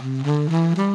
Om 0.00 0.87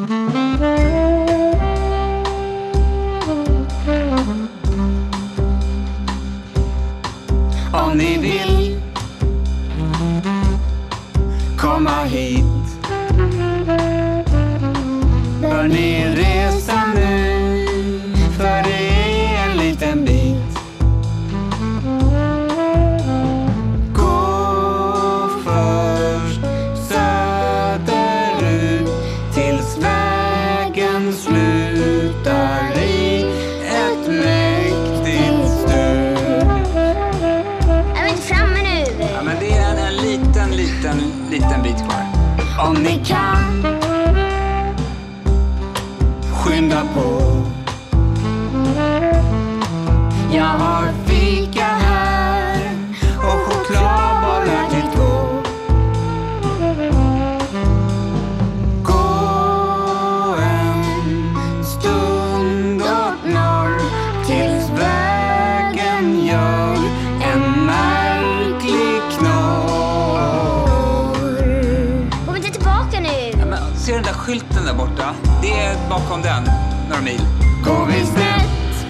bakom 75.94 76.22
den, 76.22 76.44
några 76.89 77.02
mil. 77.02 77.22
Går 77.66 77.86
vi 77.86 78.05
snett, 78.05 78.88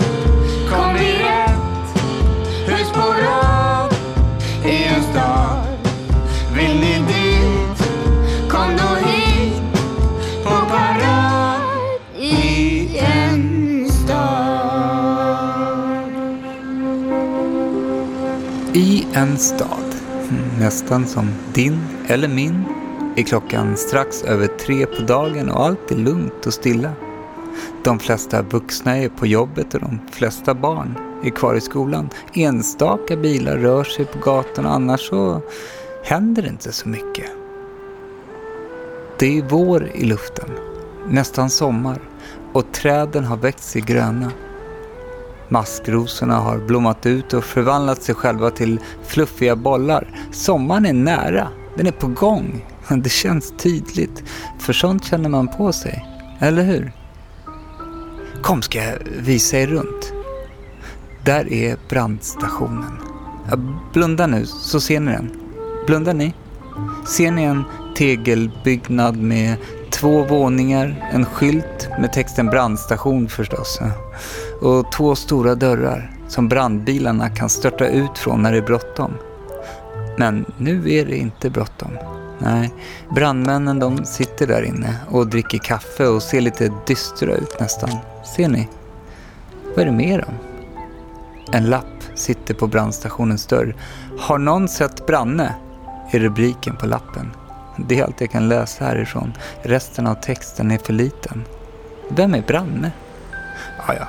kom 0.70 0.94
vi 0.94 1.14
rätt. 1.14 2.04
Hus 2.68 2.92
på 2.94 3.00
rad 3.00 3.96
i 4.66 4.84
en 4.84 5.04
stad. 5.04 5.66
Vill 6.56 6.80
ni 6.80 6.94
dit, 7.08 7.88
kom 8.50 8.78
då 8.78 9.08
hit. 9.08 9.62
På 10.44 10.50
parad 10.50 11.62
i 12.20 12.98
en 12.98 13.90
stad. 13.92 14.54
I 18.74 19.06
en 19.14 19.38
stad, 19.38 19.96
nästan 20.60 21.08
som 21.08 21.30
din 21.54 21.82
eller 22.08 22.28
min, 22.28 22.66
är 23.16 23.24
klockan 23.24 23.78
strax 23.78 24.24
över 24.24 24.48
tre 24.48 24.86
på 24.86 25.02
dagen 25.02 25.50
och 25.50 25.66
allt 25.66 25.92
är 25.92 25.96
lugnt 25.96 26.46
och 26.46 26.54
stilla. 26.54 26.92
De 27.84 28.00
flesta 28.00 28.42
vuxna 28.42 28.98
är 28.98 29.10
på 29.10 29.28
jobbet 29.28 29.74
och 29.74 29.80
de 29.80 30.00
flesta 30.12 30.54
barn 30.54 30.98
är 31.24 31.30
kvar 31.30 31.56
i 31.56 31.62
skolan. 31.62 32.10
Enstaka 32.34 33.16
bilar 33.16 33.58
rör 33.58 33.84
sig 33.84 34.06
på 34.06 34.20
gatan 34.20 34.66
annars 34.66 35.10
så 35.10 35.42
händer 36.04 36.42
det 36.42 36.50
inte 36.50 36.72
så 36.72 36.90
mycket. 36.90 37.32
Det 39.20 39.38
är 39.38 39.44
vår 39.50 39.92
i 39.94 40.06
luften, 40.06 40.50
nästan 41.08 41.50
sommar 41.50 42.02
och 42.54 42.72
träden 42.72 43.24
har 43.24 43.38
växt 43.38 43.70
sig 43.70 43.82
gröna. 43.82 44.32
Maskrosorna 45.50 46.36
har 46.36 46.58
blommat 46.58 47.06
ut 47.06 47.34
och 47.34 47.44
förvandlat 47.44 48.04
sig 48.04 48.16
själva 48.16 48.50
till 48.50 48.80
fluffiga 49.04 49.56
bollar. 49.56 50.08
Sommaren 50.32 50.86
är 50.86 50.94
nära, 50.94 51.48
den 51.76 51.88
är 51.88 51.92
på 51.92 52.08
gång. 52.08 52.73
Det 53.04 53.10
känns 53.10 53.54
tydligt, 53.58 54.24
för 54.60 54.74
sånt 54.74 55.06
känner 55.06 55.30
man 55.30 55.48
på 55.48 55.74
sig, 55.74 56.06
eller 56.40 56.64
hur? 56.64 56.92
Kom 58.42 58.62
ska 58.62 58.84
jag 58.84 58.98
visa 59.20 59.58
er 59.58 59.68
runt. 59.68 60.14
Där 61.26 61.54
är 61.54 61.78
brandstationen. 61.90 63.00
Blunda 63.94 64.28
nu 64.28 64.46
så 64.46 64.80
ser 64.80 65.00
ni 65.00 65.12
den. 65.12 65.32
Blundar 65.88 66.14
ni? 66.14 66.34
Ser 67.08 67.32
ni 67.32 67.44
en 67.44 67.64
tegelbyggnad 67.98 69.18
med 69.18 69.56
två 69.90 70.24
våningar, 70.24 71.10
en 71.12 71.26
skylt 71.26 71.90
med 72.00 72.14
texten 72.14 72.48
brandstation 72.50 73.30
förstås. 73.30 73.80
Och 74.62 74.92
två 74.92 75.16
stora 75.16 75.56
dörrar 75.56 76.12
som 76.28 76.50
brandbilarna 76.50 77.30
kan 77.30 77.50
störta 77.50 77.88
ut 77.88 78.18
från 78.18 78.42
när 78.42 78.52
det 78.52 78.58
är 78.58 78.62
bråttom. 78.62 79.14
Men 80.18 80.46
nu 80.58 80.94
är 80.94 81.06
det 81.06 81.18
inte 81.18 81.50
bråttom. 81.50 81.92
Nej, 82.44 82.74
brandmännen 83.10 83.80
de 83.80 84.06
sitter 84.06 84.48
där 84.48 84.62
inne 84.62 84.96
och 85.10 85.28
dricker 85.28 85.58
kaffe 85.58 86.08
och 86.08 86.24
ser 86.24 86.42
lite 86.42 86.74
dystra 86.88 87.36
ut 87.36 87.60
nästan. 87.60 87.90
Ser 88.36 88.48
ni? 88.48 88.70
Vad 89.76 89.80
är 89.80 89.86
det 89.86 89.92
med 89.92 90.20
dem? 90.20 90.34
En 91.52 91.66
lapp 91.66 92.04
sitter 92.16 92.54
på 92.54 92.68
brandstationens 92.68 93.46
dörr. 93.46 93.76
Har 94.20 94.38
någon 94.38 94.68
sett 94.68 95.08
Branne? 95.08 95.56
är 96.12 96.20
rubriken 96.20 96.76
på 96.76 96.86
lappen. 96.86 97.32
Det 97.78 98.00
är 98.00 98.04
allt 98.04 98.22
jag 98.22 98.32
kan 98.32 98.50
läsa 98.50 98.86
härifrån. 98.86 99.34
Resten 99.62 100.08
av 100.08 100.16
texten 100.16 100.72
är 100.72 100.78
för 100.78 100.94
liten. 100.94 101.44
Vem 102.10 102.34
är 102.34 102.42
Branne? 102.42 102.92
Ah, 103.88 103.94
ja. 103.94 104.08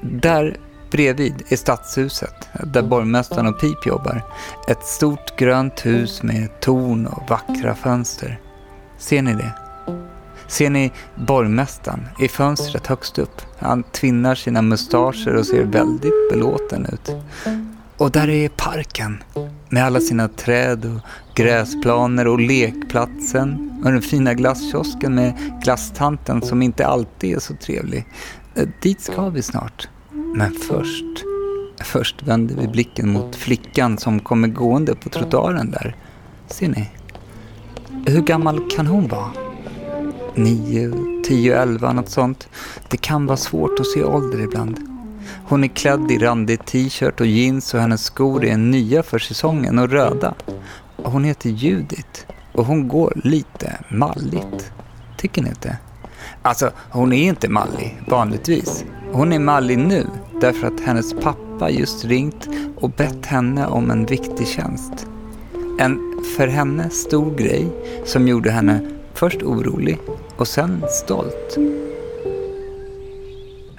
Där 0.00 0.56
bredvid 0.90 1.42
är 1.48 1.56
stadshuset, 1.56 2.48
där 2.64 2.82
borgmästaren 2.82 3.46
och 3.46 3.60
Pip 3.60 3.86
jobbar. 3.86 4.22
Ett 4.68 4.84
stort 4.84 5.38
grönt 5.38 5.86
hus 5.86 6.22
med 6.22 6.60
torn 6.60 7.06
och 7.06 7.30
vackra 7.30 7.74
fönster. 7.74 8.40
Ser 8.98 9.22
ni 9.22 9.34
det? 9.34 9.52
Ser 10.46 10.70
ni 10.70 10.92
borgmästaren 11.14 12.08
i 12.18 12.28
fönstret 12.28 12.86
högst 12.86 13.18
upp? 13.18 13.42
Han 13.58 13.82
tvinnar 13.82 14.34
sina 14.34 14.62
mustascher 14.62 15.34
och 15.36 15.46
ser 15.46 15.64
väldigt 15.64 16.30
belåten 16.32 16.86
ut. 16.92 17.10
Och 17.96 18.10
där 18.10 18.28
är 18.28 18.48
parken 18.48 19.22
med 19.68 19.84
alla 19.84 20.00
sina 20.00 20.28
träd 20.28 20.84
och 20.84 21.00
gräsplaner 21.34 22.26
och 22.26 22.40
lekplatsen 22.40 23.80
och 23.84 23.92
den 23.92 24.02
fina 24.02 24.34
glasskiosken 24.34 25.14
med 25.14 25.60
glasstanten 25.62 26.42
som 26.42 26.62
inte 26.62 26.86
alltid 26.86 27.36
är 27.36 27.40
så 27.40 27.54
trevlig. 27.54 28.06
Eh, 28.54 28.68
dit 28.82 29.00
ska 29.00 29.28
vi 29.28 29.42
snart. 29.42 29.88
Men 30.12 30.52
först, 30.52 31.24
först 31.84 32.22
vänder 32.22 32.54
vi 32.54 32.68
blicken 32.68 33.12
mot 33.12 33.36
flickan 33.36 33.98
som 33.98 34.20
kommer 34.20 34.48
gående 34.48 34.94
på 34.94 35.08
trottoaren 35.08 35.70
där. 35.70 35.96
Ser 36.46 36.68
ni? 36.68 36.90
Hur 38.06 38.22
gammal 38.22 38.70
kan 38.70 38.86
hon 38.86 39.08
vara? 39.08 39.30
Nio, 40.34 40.92
tio, 41.24 41.62
elva, 41.62 41.92
något 41.92 42.08
sånt. 42.08 42.48
Det 42.88 42.96
kan 42.96 43.26
vara 43.26 43.36
svårt 43.36 43.80
att 43.80 43.86
se 43.86 44.04
ålder 44.04 44.40
ibland. 44.40 44.80
Hon 45.46 45.64
är 45.64 45.68
klädd 45.68 46.10
i 46.10 46.18
randig 46.18 46.64
t-shirt 46.64 47.20
och 47.20 47.26
jeans 47.26 47.74
och 47.74 47.80
hennes 47.80 48.04
skor 48.04 48.44
är 48.44 48.56
nya 48.56 49.02
för 49.02 49.18
säsongen 49.18 49.78
och 49.78 49.90
röda. 49.90 50.34
Hon 50.96 51.24
heter 51.24 51.50
Judith 51.50 52.20
och 52.52 52.66
hon 52.66 52.88
går 52.88 53.12
lite 53.24 53.78
malligt. 53.88 54.72
Tycker 55.16 55.42
ni 55.42 55.48
inte? 55.48 55.78
Alltså, 56.42 56.70
hon 56.90 57.12
är 57.12 57.28
inte 57.28 57.48
mallig 57.48 58.02
vanligtvis. 58.08 58.84
Hon 59.12 59.32
är 59.32 59.38
mallig 59.38 59.78
nu 59.78 60.06
därför 60.40 60.66
att 60.66 60.80
hennes 60.80 61.14
pappa 61.14 61.70
just 61.70 62.04
ringt 62.04 62.48
och 62.76 62.90
bett 62.90 63.26
henne 63.26 63.66
om 63.66 63.90
en 63.90 64.06
viktig 64.06 64.46
tjänst. 64.46 65.06
En 65.78 65.98
för 66.36 66.46
henne 66.46 66.90
stor 66.90 67.34
grej 67.34 67.68
som 68.04 68.28
gjorde 68.28 68.50
henne 68.50 68.80
först 69.14 69.42
orolig 69.42 69.98
och 70.36 70.48
sen 70.48 70.84
stolt. 70.90 71.58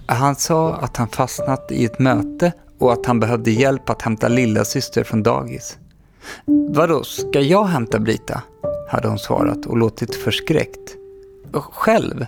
Han 0.05 0.35
sa 0.35 0.73
att 0.73 0.97
han 0.97 1.07
fastnat 1.07 1.71
i 1.71 1.85
ett 1.85 1.99
möte 1.99 2.53
och 2.79 2.93
att 2.93 3.05
han 3.05 3.19
behövde 3.19 3.51
hjälp 3.51 3.89
att 3.89 4.01
hämta 4.01 4.27
lilla 4.27 4.65
syster 4.65 5.03
från 5.03 5.23
dagis. 5.23 5.77
Vadå, 6.69 7.03
ska 7.03 7.39
jag 7.39 7.63
hämta 7.63 7.99
Brita? 7.99 8.41
hade 8.89 9.07
hon 9.07 9.19
svarat 9.19 9.65
och 9.65 9.77
låtit 9.77 10.15
förskräckt. 10.15 10.95
Själv? 11.53 12.25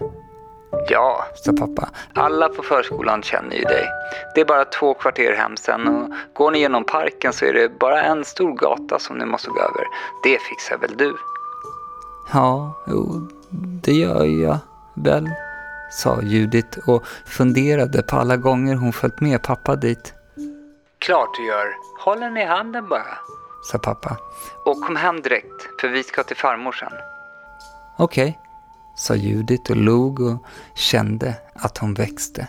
Ja, 0.90 1.26
sa 1.36 1.52
pappa. 1.54 1.90
Alla 2.14 2.50
på 2.50 2.64
förskolan 2.64 3.24
känner 3.24 3.56
ju 3.56 3.64
dig. 3.64 3.90
Det 4.36 4.42
är 4.42 4.46
bara 4.46 4.66
två 4.66 4.94
kvarter 4.94 5.36
hem 5.36 5.58
sen 5.58 5.88
och 5.88 6.10
går 6.34 6.52
ni 6.52 6.60
genom 6.60 6.84
parken 6.84 7.34
så 7.34 7.46
är 7.46 7.54
det 7.54 7.80
bara 7.80 8.02
en 8.04 8.26
stor 8.26 8.58
gata 8.58 9.00
som 9.00 9.18
ni 9.18 9.26
måste 9.26 9.50
gå 9.50 9.60
över. 9.60 9.86
Det 10.24 10.38
fixar 10.42 10.78
väl 10.78 10.98
du? 10.98 11.16
Ja, 12.34 12.74
jo, 12.88 13.28
det 13.84 13.92
gör 13.92 14.26
jag 14.26 14.58
väl, 14.94 15.30
sa 15.92 16.22
Judith 16.22 16.90
och 16.90 17.04
funderade 17.26 18.04
på 18.04 18.16
alla 18.16 18.38
gånger 18.38 18.76
hon 18.76 18.94
följt 18.94 19.22
med 19.22 19.44
pappa 19.44 19.76
dit. 19.76 20.14
Klart 21.00 21.30
du 21.38 21.46
gör. 21.46 21.76
Håll 22.00 22.22
henne 22.22 22.42
i 22.42 22.46
handen 22.46 22.90
bara, 22.90 23.18
sa 23.64 23.78
pappa. 23.78 24.18
Och 24.66 24.82
kom 24.82 24.96
hem 24.96 25.22
direkt, 25.22 25.82
för 25.82 25.88
vi 25.88 26.04
ska 26.04 26.24
till 26.24 26.38
farmor 26.38 26.72
sen. 26.72 26.94
Okej, 27.98 28.40
sa 28.96 29.16
Judit 29.16 29.70
och 29.70 29.76
log 29.76 30.20
och 30.20 30.44
kände 30.76 31.36
att 31.54 31.78
hon 31.78 31.94
växte. 31.94 32.48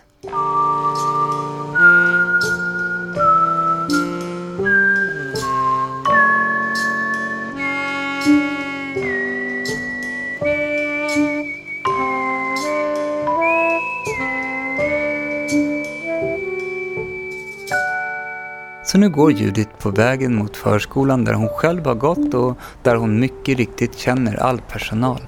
Så 18.94 18.98
nu 18.98 19.10
går 19.10 19.32
Judit 19.32 19.78
på 19.78 19.90
vägen 19.90 20.34
mot 20.34 20.56
förskolan 20.56 21.24
där 21.24 21.32
hon 21.32 21.48
själv 21.48 21.86
har 21.86 21.94
gått 21.94 22.34
och 22.34 22.58
där 22.82 22.96
hon 22.96 23.20
mycket 23.20 23.58
riktigt 23.58 23.98
känner 23.98 24.36
all 24.36 24.60
personal. 24.60 25.20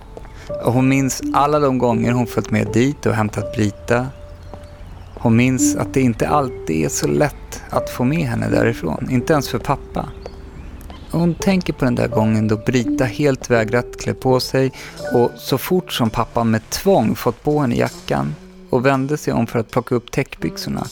Och 0.49 0.73
hon 0.73 0.89
minns 0.89 1.23
alla 1.35 1.59
de 1.59 1.79
gånger 1.79 2.13
hon 2.13 2.27
följt 2.27 2.51
med 2.51 2.67
dit 2.73 3.07
och 3.07 3.15
hämtat 3.15 3.53
Brita. 3.53 4.07
Hon 5.15 5.37
minns 5.37 5.77
att 5.77 5.95
det 5.95 6.01
inte 6.01 6.29
alltid 6.29 6.85
är 6.85 6.89
så 6.89 7.07
lätt 7.07 7.63
att 7.71 7.91
få 7.91 8.05
med 8.05 8.29
henne 8.29 8.49
därifrån, 8.49 9.09
inte 9.11 9.33
ens 9.33 9.49
för 9.49 9.59
pappa. 9.59 10.09
Hon 11.11 11.35
tänker 11.35 11.73
på 11.73 11.85
den 11.85 11.95
där 11.95 12.09
gången 12.09 12.49
då 12.49 12.57
Brita 12.57 13.05
helt 13.05 13.51
vägrat 13.51 13.87
klä 14.01 14.15
på 14.15 14.41
sig 14.41 14.73
och 15.13 15.31
så 15.37 15.59
fort 15.59 15.93
som 15.93 16.11
pappa 16.11 16.45
med 16.45 16.71
tvång 16.71 17.15
fått 17.15 17.43
på 17.43 17.61
henne 17.61 17.75
jackan 17.75 18.35
och 18.71 18.87
vände 18.87 19.17
sig 19.17 19.33
om 19.33 19.47
för 19.47 19.59
att 19.59 19.71
plocka 19.71 19.95
upp 19.95 20.11
täckbyxorna, 20.11 20.87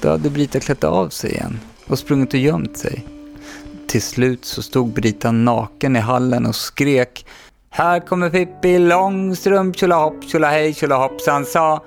då 0.00 0.08
hade 0.10 0.30
Brita 0.30 0.60
klätt 0.60 0.84
av 0.84 1.08
sig 1.08 1.30
igen 1.30 1.60
och 1.86 1.98
sprungit 1.98 2.34
och 2.34 2.40
gömt 2.40 2.78
sig. 2.78 3.04
Till 3.86 4.02
slut 4.02 4.44
så 4.44 4.62
stod 4.62 4.92
Brita 4.92 5.32
naken 5.32 5.96
i 5.96 6.00
hallen 6.00 6.46
och 6.46 6.54
skrek 6.54 7.26
här 7.76 8.00
kommer 8.00 8.30
Pippi 8.30 8.78
Långstrump, 8.78 9.76
tjolahopp, 9.76 10.24
tjolahej, 10.24 10.74
tjolahoppsan 10.74 11.44
sa. 11.44 11.82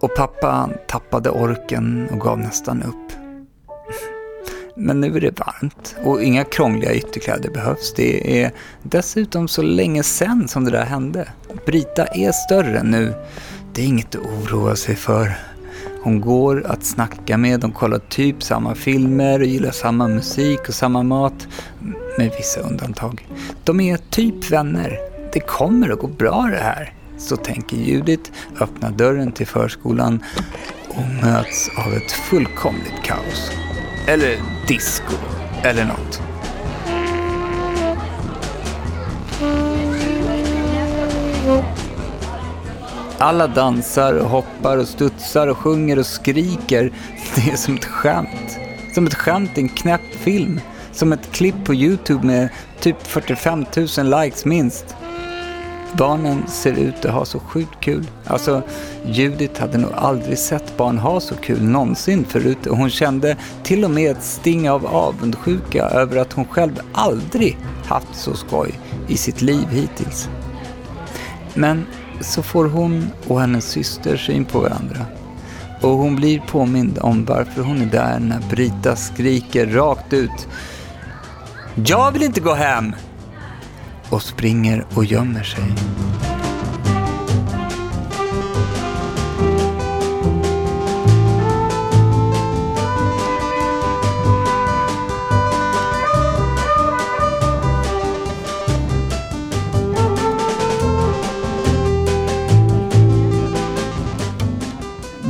Och 0.00 0.16
pappa 0.16 0.70
tappade 0.88 1.30
orken 1.30 2.08
och 2.12 2.20
gav 2.20 2.38
nästan 2.38 2.82
upp. 2.82 3.12
Men 4.76 5.00
nu 5.00 5.16
är 5.16 5.20
det 5.20 5.40
varmt 5.40 5.96
och 6.04 6.22
inga 6.22 6.44
krångliga 6.44 6.94
ytterkläder 6.94 7.50
behövs. 7.50 7.94
Det 7.96 8.42
är 8.42 8.52
dessutom 8.82 9.48
så 9.48 9.62
länge 9.62 10.02
sen 10.02 10.48
som 10.48 10.64
det 10.64 10.70
där 10.70 10.84
hände. 10.84 11.28
Brita 11.66 12.06
är 12.06 12.32
större 12.32 12.82
nu. 12.82 13.14
Det 13.72 13.82
är 13.82 13.86
inget 13.86 14.14
att 14.14 14.26
oroa 14.26 14.76
sig 14.76 14.96
för. 14.96 15.32
Hon 16.02 16.20
går 16.20 16.66
att 16.66 16.84
snacka 16.84 17.36
med, 17.36 17.60
de 17.60 17.72
kollar 17.72 17.98
typ 17.98 18.42
samma 18.42 18.74
filmer 18.74 19.40
och 19.40 19.46
gillar 19.46 19.70
samma 19.70 20.08
musik 20.08 20.68
och 20.68 20.74
samma 20.74 21.02
mat. 21.02 21.48
Med 22.18 22.32
vissa 22.36 22.60
undantag. 22.60 23.26
De 23.64 23.80
är 23.80 23.96
typ 23.96 24.50
vänner. 24.50 24.98
Det 25.32 25.40
kommer 25.40 25.90
att 25.90 25.98
gå 25.98 26.06
bra 26.06 26.48
det 26.50 26.62
här. 26.62 26.94
Så 27.18 27.36
tänker 27.36 27.76
Judit, 27.76 28.32
öppnar 28.60 28.90
dörren 28.90 29.32
till 29.32 29.46
förskolan 29.46 30.24
och 30.88 31.24
möts 31.24 31.70
av 31.86 31.94
ett 31.94 32.12
fullkomligt 32.12 33.02
kaos. 33.04 33.50
Eller 34.06 34.36
disco, 34.68 35.14
eller 35.62 35.84
något. 35.84 36.22
Alla 43.18 43.46
dansar 43.46 44.14
och 44.14 44.30
hoppar 44.30 44.78
och 44.78 44.88
studsar 44.88 45.46
och 45.46 45.58
sjunger 45.58 45.98
och 45.98 46.06
skriker. 46.06 46.92
Det 47.34 47.50
är 47.50 47.56
som 47.56 47.74
ett 47.74 47.84
skämt. 47.84 48.58
Som 48.94 49.06
ett 49.06 49.14
skämt 49.14 49.58
i 49.58 49.60
en 49.60 49.68
knäpp 49.68 50.14
film. 50.14 50.60
Som 50.98 51.12
ett 51.12 51.32
klipp 51.32 51.64
på 51.64 51.74
Youtube 51.74 52.26
med 52.26 52.48
typ 52.80 53.06
45 53.06 53.66
000 53.98 54.22
likes 54.22 54.44
minst. 54.44 54.96
Barnen 55.92 56.46
ser 56.46 56.72
ut 56.72 57.04
att 57.04 57.14
ha 57.14 57.24
så 57.24 57.38
sjukt 57.38 57.80
kul. 57.80 58.10
Alltså, 58.26 58.62
Judith 59.06 59.60
hade 59.60 59.78
nog 59.78 59.92
aldrig 59.94 60.38
sett 60.38 60.76
barn 60.76 60.98
ha 60.98 61.20
så 61.20 61.34
kul 61.34 61.62
någonsin 61.62 62.24
förut 62.24 62.66
och 62.66 62.76
hon 62.76 62.90
kände 62.90 63.36
till 63.62 63.84
och 63.84 63.90
med 63.90 64.10
ett 64.10 64.22
sting 64.22 64.70
av 64.70 64.86
avundsjuka 64.86 65.82
över 65.82 66.16
att 66.16 66.32
hon 66.32 66.44
själv 66.44 66.80
aldrig 66.92 67.58
haft 67.84 68.14
så 68.14 68.34
skoj 68.34 68.80
i 69.08 69.16
sitt 69.16 69.42
liv 69.42 69.68
hittills. 69.70 70.28
Men 71.54 71.86
så 72.20 72.42
får 72.42 72.64
hon 72.64 73.10
och 73.26 73.40
hennes 73.40 73.70
syster 73.70 74.16
syn 74.16 74.44
på 74.44 74.60
varandra. 74.60 75.06
Och 75.80 75.90
hon 75.90 76.16
blir 76.16 76.40
påmind 76.40 76.98
om 77.00 77.24
varför 77.24 77.62
hon 77.62 77.82
är 77.82 77.86
där 77.86 78.18
när 78.18 78.40
Brita 78.50 78.96
skriker 78.96 79.66
rakt 79.66 80.12
ut 80.12 80.48
jag 81.86 82.12
vill 82.12 82.22
inte 82.22 82.40
gå 82.40 82.54
hem! 82.54 82.94
Och 84.10 84.22
springer 84.22 84.84
och 84.94 85.04
gömmer 85.04 85.42
sig. 85.42 85.64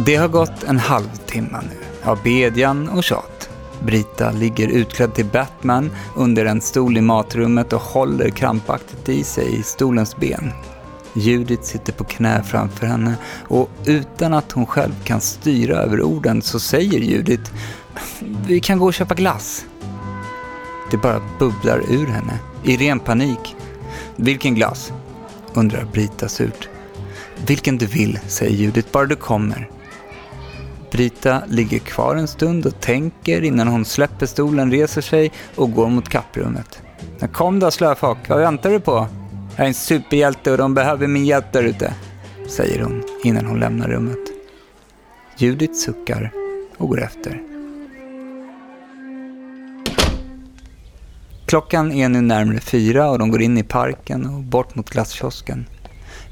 Det 0.07 0.17
har 0.17 0.29
gått 0.29 0.63
en 0.63 0.79
halvtimme 0.79 1.61
nu 1.63 2.11
av 2.11 2.23
bedjan 2.23 2.89
och 2.89 3.05
tjat. 3.05 3.38
Brita 3.81 4.31
ligger 4.31 4.69
utklädd 4.69 5.15
till 5.15 5.27
Batman 5.27 5.91
under 6.17 6.45
en 6.45 6.61
stol 6.61 6.97
i 6.97 7.01
matrummet 7.01 7.73
och 7.73 7.81
håller 7.81 8.31
krampaktigt 8.31 9.09
i 9.09 9.25
sig 9.25 9.59
i 9.59 9.63
stolens 9.63 10.17
ben. 10.17 10.53
Judith 11.15 11.63
sitter 11.63 11.93
på 11.93 12.05
knä 12.05 12.43
framför 12.43 12.87
henne 12.87 13.15
och 13.49 13.71
utan 13.85 14.35
att 14.35 14.53
hon 14.53 14.67
själv 14.67 14.93
kan 15.05 15.21
styra 15.21 15.77
över 15.77 16.03
orden 16.03 16.43
så 16.43 16.61
säger 16.61 17.01
Judith 17.01 17.53
Vi 18.47 18.61
kan 18.61 18.79
gå 18.79 18.87
och 18.87 18.95
köpa 18.95 19.15
glass. 19.15 19.67
Det 20.91 20.97
bara 20.97 21.21
bubblar 21.39 21.83
ur 21.89 22.07
henne, 22.07 22.39
i 22.65 22.77
ren 22.77 23.01
panik. 23.01 23.57
Vilken 24.17 24.55
glass? 24.55 24.93
undrar 25.55 25.85
Brita 25.93 26.29
surt. 26.29 26.69
Vilken 27.47 27.79
du 27.79 27.87
vill, 27.87 28.19
säger 28.27 28.53
Judith, 28.53 28.89
bara 28.93 29.07
du 29.07 29.17
kommer. 29.17 29.71
Brita 30.91 31.43
ligger 31.49 31.79
kvar 31.79 32.17
en 32.17 32.29
stund 32.29 32.67
och 32.67 32.81
tänker 32.81 33.45
innan 33.45 33.69
hon 33.69 33.85
släpper 33.85 34.27
stolen, 34.27 34.71
reser 34.71 35.01
sig 35.01 35.33
och 35.55 35.73
går 35.73 35.89
mot 35.89 36.09
kapprummet. 36.09 36.83
Kom 37.33 37.59
då 37.59 37.71
slöfock, 37.71 38.19
vad 38.29 38.39
väntar 38.39 38.71
du 38.71 38.81
på? 38.81 39.07
Jag 39.57 39.65
är 39.65 39.69
en 39.69 39.75
superhjälte 39.75 40.53
och 40.53 40.59
de 40.59 40.75
behöver 40.75 41.07
min 41.07 41.27
hjälp 41.27 41.53
där 41.53 41.63
ute, 41.63 41.95
säger 42.49 42.83
hon 42.83 43.03
innan 43.25 43.47
hon 43.47 43.61
lämnar 43.61 43.89
rummet. 43.89 44.19
Judith 45.37 45.75
suckar 45.75 46.33
och 46.77 46.89
går 46.89 47.03
efter. 47.03 47.43
Klockan 51.47 51.93
är 51.93 52.09
nu 52.09 52.21
närmare 52.21 52.61
fyra 52.61 53.11
och 53.11 53.19
de 53.19 53.31
går 53.31 53.43
in 53.43 53.59
i 53.59 53.63
parken 53.63 54.27
och 54.27 54.43
bort 54.43 54.75
mot 54.75 54.91
glasskiosken. 54.91 55.67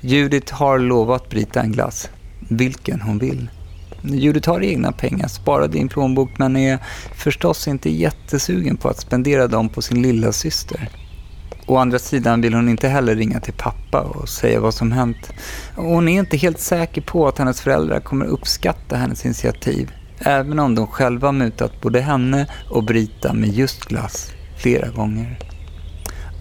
Judith 0.00 0.54
har 0.54 0.78
lovat 0.78 1.28
Brita 1.28 1.60
en 1.60 1.72
glass, 1.72 2.10
vilken 2.48 3.00
hon 3.00 3.18
vill. 3.18 3.48
Judith 4.08 4.48
har 4.48 4.62
egna 4.62 4.92
pengar 4.92 5.28
sparade 5.28 5.78
i 5.78 5.80
en 5.80 5.88
plånbok 5.88 6.30
men 6.38 6.56
är 6.56 6.78
förstås 7.14 7.68
inte 7.68 7.90
jättesugen 7.90 8.76
på 8.76 8.88
att 8.88 9.00
spendera 9.00 9.46
dem 9.46 9.68
på 9.68 9.82
sin 9.82 10.02
lilla 10.02 10.32
syster. 10.32 10.88
Å 11.66 11.76
andra 11.76 11.98
sidan 11.98 12.40
vill 12.40 12.54
hon 12.54 12.68
inte 12.68 12.88
heller 12.88 13.14
ringa 13.14 13.40
till 13.40 13.54
pappa 13.54 14.00
och 14.00 14.28
säga 14.28 14.60
vad 14.60 14.74
som 14.74 14.92
hänt. 14.92 15.32
Hon 15.74 16.08
är 16.08 16.18
inte 16.18 16.36
helt 16.36 16.60
säker 16.60 17.00
på 17.00 17.28
att 17.28 17.38
hennes 17.38 17.60
föräldrar 17.60 18.00
kommer 18.00 18.26
uppskatta 18.26 18.96
hennes 18.96 19.24
initiativ. 19.24 19.90
Även 20.18 20.58
om 20.58 20.74
de 20.74 20.86
själva 20.86 21.32
mutat 21.32 21.80
både 21.80 22.00
henne 22.00 22.46
och 22.70 22.84
Brita 22.84 23.32
med 23.32 23.48
just 23.48 23.84
glass 23.84 24.32
flera 24.58 24.88
gånger. 24.88 25.38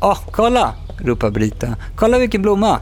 Åh, 0.02 0.12
oh, 0.12 0.20
kolla! 0.32 0.74
ropar 1.00 1.30
Brita. 1.32 1.76
Kolla 1.96 2.20
vilken 2.20 2.42
blomma! 2.42 2.80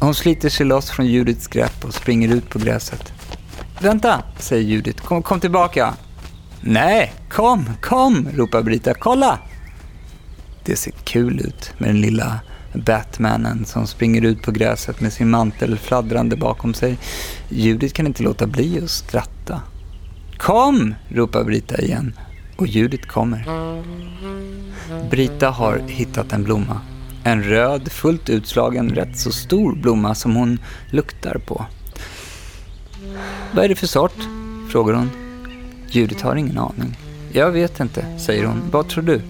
Hon 0.00 0.14
sliter 0.14 0.48
sig 0.48 0.66
loss 0.66 0.90
från 0.90 1.06
Judiths 1.06 1.46
grepp 1.46 1.84
och 1.84 1.94
springer 1.94 2.28
ut 2.28 2.50
på 2.50 2.58
gräset. 2.58 3.12
Vänta, 3.80 4.22
säger 4.38 4.62
Judith. 4.62 5.04
Kom, 5.04 5.22
kom 5.22 5.40
tillbaka. 5.40 5.94
Nej, 6.60 7.12
kom, 7.28 7.70
kom, 7.80 8.28
ropar 8.34 8.62
Brita. 8.62 8.94
Kolla! 8.94 9.38
Det 10.64 10.76
ser 10.76 10.92
kul 11.04 11.40
ut 11.40 11.72
med 11.78 11.88
den 11.88 12.00
lilla 12.00 12.40
Batmanen 12.72 13.64
som 13.64 13.86
springer 13.86 14.22
ut 14.22 14.42
på 14.42 14.50
gräset 14.50 15.00
med 15.00 15.12
sin 15.12 15.30
mantel 15.30 15.78
fladdrande 15.78 16.36
bakom 16.36 16.74
sig. 16.74 16.98
Judith 17.48 17.94
kan 17.94 18.06
inte 18.06 18.22
låta 18.22 18.46
bli 18.46 18.80
att 18.84 18.90
skratta. 18.90 19.60
Kom, 20.36 20.94
ropar 21.08 21.44
Brita 21.44 21.80
igen. 21.80 22.12
Och 22.56 22.66
Judith 22.66 23.08
kommer. 23.08 23.44
Brita 25.10 25.50
har 25.50 25.82
hittat 25.86 26.32
en 26.32 26.44
blomma. 26.44 26.80
En 27.24 27.42
röd, 27.42 27.92
fullt 27.92 28.30
utslagen, 28.30 28.90
rätt 28.90 29.18
så 29.18 29.32
stor 29.32 29.74
blomma 29.74 30.14
som 30.14 30.36
hon 30.36 30.58
luktar 30.90 31.40
på. 31.46 31.66
Vad 33.54 33.64
är 33.64 33.68
det 33.68 33.76
för 33.76 33.86
sort? 33.86 34.28
frågar 34.68 34.94
hon. 34.94 35.10
Judith 35.90 36.24
har 36.24 36.36
ingen 36.36 36.58
aning. 36.58 36.98
Jag 37.32 37.50
vet 37.50 37.80
inte, 37.80 38.04
säger 38.18 38.44
hon. 38.44 38.62
Vad 38.70 38.88
tror 38.88 39.04
du? 39.04 39.20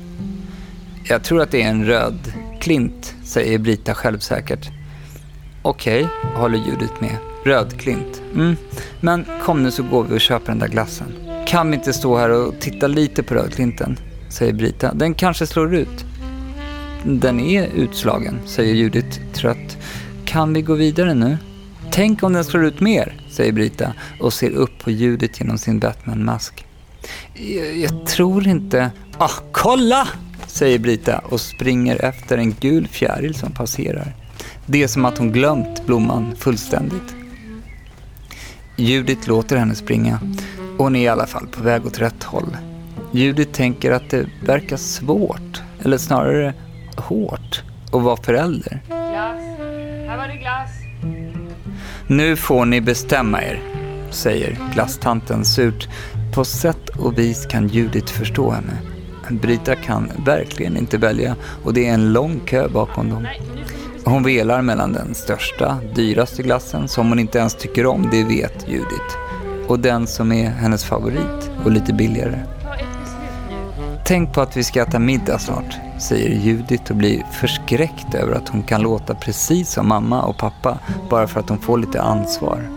Jag 1.04 1.24
tror 1.24 1.42
att 1.42 1.50
det 1.50 1.62
är 1.62 1.68
en 1.68 1.86
röd 1.86 2.32
klint, 2.60 3.14
säger 3.24 3.58
Brita 3.58 3.94
självsäkert. 3.94 4.70
Okej, 5.62 6.06
håller 6.34 6.58
Judith 6.58 6.94
med. 7.00 7.16
Rödklint. 7.44 8.22
Mm. 8.34 8.56
Men 9.00 9.24
kom 9.42 9.62
nu 9.62 9.70
så 9.70 9.82
går 9.82 10.04
vi 10.04 10.16
och 10.16 10.20
köper 10.20 10.46
den 10.46 10.58
där 10.58 10.68
glassen. 10.68 11.06
Kan 11.46 11.70
vi 11.70 11.76
inte 11.76 11.92
stå 11.92 12.16
här 12.16 12.30
och 12.30 12.54
titta 12.60 12.86
lite 12.86 13.22
på 13.22 13.34
rödklinten? 13.34 13.98
Säger 14.28 14.52
Brita. 14.52 14.94
Den 14.94 15.14
kanske 15.14 15.46
slår 15.46 15.74
ut. 15.74 16.04
Den 17.04 17.40
är 17.40 17.66
utslagen, 17.74 18.38
säger 18.46 18.74
Judith 18.74 19.20
trött. 19.32 19.76
Kan 20.24 20.52
vi 20.52 20.62
gå 20.62 20.74
vidare 20.74 21.14
nu? 21.14 21.36
Tänk 21.90 22.22
om 22.22 22.32
den 22.32 22.44
slår 22.44 22.64
ut 22.64 22.80
mer, 22.80 23.20
säger 23.30 23.52
Brita 23.52 23.92
och 24.20 24.32
ser 24.32 24.50
upp 24.50 24.78
på 24.78 24.90
ljudet 24.90 25.40
genom 25.40 25.58
sin 25.58 25.78
Batman-mask. 25.78 26.66
Jag, 27.34 27.76
jag 27.76 28.06
tror 28.06 28.46
inte... 28.46 28.90
Ah, 29.18 29.30
kolla! 29.52 30.08
säger 30.46 30.78
Brita 30.78 31.18
och 31.18 31.40
springer 31.40 32.04
efter 32.04 32.38
en 32.38 32.54
gul 32.60 32.88
fjäril 32.88 33.34
som 33.34 33.52
passerar. 33.52 34.14
Det 34.66 34.82
är 34.82 34.88
som 34.88 35.04
att 35.04 35.18
hon 35.18 35.32
glömt 35.32 35.86
blomman 35.86 36.36
fullständigt. 36.36 37.14
Judith 38.76 39.28
låter 39.28 39.56
henne 39.56 39.74
springa. 39.74 40.20
Hon 40.78 40.96
är 40.96 41.00
i 41.00 41.08
alla 41.08 41.26
fall 41.26 41.46
på 41.46 41.62
väg 41.62 41.86
åt 41.86 42.00
rätt 42.00 42.22
håll. 42.22 42.56
Judith 43.12 43.52
tänker 43.52 43.92
att 43.92 44.10
det 44.10 44.26
verkar 44.46 44.76
svårt, 44.76 45.62
eller 45.82 45.98
snarare 45.98 46.54
hårt, 46.96 47.62
att 47.92 48.02
vara 48.02 48.16
förälder. 48.16 48.80
Glass. 48.86 49.58
Här 50.08 50.16
var 50.16 50.28
det 50.28 50.36
glass. 50.36 50.77
Nu 52.10 52.36
får 52.36 52.64
ni 52.64 52.80
bestämma 52.80 53.42
er, 53.42 53.62
säger 54.10 54.58
glasstanten 54.72 55.44
surt. 55.44 55.88
På 56.34 56.44
sätt 56.44 56.88
och 56.88 57.18
vis 57.18 57.46
kan 57.46 57.68
Judith 57.68 58.12
förstå 58.12 58.50
henne. 58.50 58.78
Brita 59.30 59.76
kan 59.76 60.10
verkligen 60.26 60.76
inte 60.76 60.98
välja 60.98 61.36
och 61.64 61.74
det 61.74 61.86
är 61.86 61.94
en 61.94 62.12
lång 62.12 62.40
kö 62.46 62.68
bakom 62.68 63.10
dem. 63.10 63.26
Hon 64.04 64.22
velar 64.22 64.62
mellan 64.62 64.92
den 64.92 65.14
största, 65.14 65.78
dyraste 65.94 66.42
glassen 66.42 66.88
som 66.88 67.08
hon 67.08 67.18
inte 67.18 67.38
ens 67.38 67.54
tycker 67.54 67.86
om, 67.86 68.08
det 68.10 68.24
vet 68.24 68.68
Judith. 68.68 69.16
Och 69.66 69.78
den 69.78 70.06
som 70.06 70.32
är 70.32 70.50
hennes 70.50 70.84
favorit 70.84 71.50
och 71.64 71.70
lite 71.70 71.92
billigare. 71.92 72.38
Tänk 74.08 74.32
på 74.32 74.40
att 74.40 74.56
vi 74.56 74.64
ska 74.64 74.82
äta 74.82 74.98
middag 74.98 75.38
snart, 75.38 75.76
säger 76.00 76.30
Judith 76.30 76.90
och 76.90 76.96
blir 76.96 77.22
förskräckt 77.32 78.14
över 78.14 78.32
att 78.32 78.48
hon 78.48 78.62
kan 78.62 78.82
låta 78.82 79.14
precis 79.14 79.70
som 79.70 79.88
mamma 79.88 80.22
och 80.22 80.38
pappa 80.38 80.78
bara 81.10 81.26
för 81.26 81.40
att 81.40 81.48
hon 81.48 81.58
får 81.58 81.78
lite 81.78 82.02
ansvar. 82.02 82.70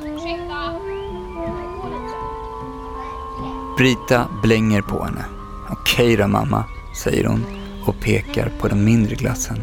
Brita 3.77 4.27
blänger 4.43 4.81
på 4.81 5.03
henne. 5.03 5.25
Okej 5.69 6.17
då 6.17 6.27
mamma, 6.27 6.63
säger 7.03 7.25
hon 7.25 7.45
och 7.85 7.99
pekar 8.01 8.51
på 8.59 8.67
den 8.67 8.83
mindre 8.83 9.15
glassen. 9.15 9.57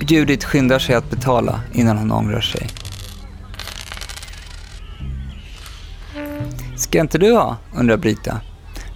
Judith 0.00 0.46
skyndar 0.46 0.78
sig 0.78 0.94
att 0.94 1.10
betala 1.10 1.60
innan 1.72 1.98
hon 1.98 2.12
ångrar 2.12 2.40
sig. 2.40 2.68
Ska 6.76 7.00
inte 7.00 7.18
du 7.18 7.32
ha? 7.32 7.56
undrar 7.74 7.96
Brita. 7.96 8.40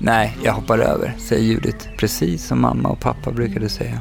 Nej, 0.04 0.37
jag 0.44 0.52
hoppar 0.52 0.78
över, 0.78 1.14
säger 1.18 1.42
Judith, 1.42 1.88
precis 1.97 2.47
som 2.47 2.61
mamma 2.61 2.88
och 2.88 3.00
pappa 3.00 3.30
brukade 3.30 3.68
säga. 3.68 4.00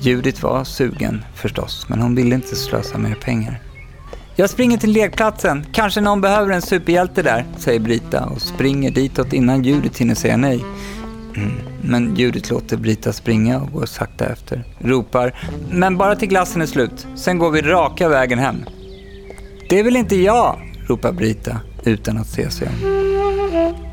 Judith 0.00 0.42
var 0.42 0.64
sugen 0.64 1.24
förstås, 1.34 1.86
men 1.88 2.00
hon 2.00 2.14
ville 2.14 2.34
inte 2.34 2.56
slösa 2.56 2.98
mer 2.98 3.14
pengar. 3.14 3.60
Jag 4.36 4.50
springer 4.50 4.78
till 4.78 4.92
lekplatsen, 4.92 5.66
kanske 5.72 6.00
någon 6.00 6.20
behöver 6.20 6.52
en 6.52 6.62
superhjälte 6.62 7.22
där, 7.22 7.44
säger 7.56 7.80
Brita 7.80 8.24
och 8.24 8.42
springer 8.42 8.90
ditåt 8.90 9.32
innan 9.32 9.64
Judith 9.64 9.98
hinner 9.98 10.14
säga 10.14 10.36
nej. 10.36 10.64
Mm, 11.36 11.52
men 11.82 12.16
Judith 12.16 12.52
låter 12.52 12.76
Brita 12.76 13.12
springa 13.12 13.60
och 13.60 13.72
går 13.72 13.86
sakta 13.86 14.26
efter. 14.26 14.64
Ropar, 14.78 15.34
men 15.70 15.96
bara 15.96 16.16
till 16.16 16.28
glassen 16.28 16.62
är 16.62 16.66
slut, 16.66 17.06
sen 17.16 17.38
går 17.38 17.50
vi 17.50 17.62
raka 17.62 18.08
vägen 18.08 18.38
hem. 18.38 18.64
Det 19.68 19.78
är 19.78 19.84
väl 19.84 19.96
inte 19.96 20.16
jag, 20.16 20.60
ropar 20.86 21.12
Brita 21.12 21.60
utan 21.84 22.18
att 22.18 22.28
se 22.28 22.50
sig 22.50 22.68
om. 22.68 23.89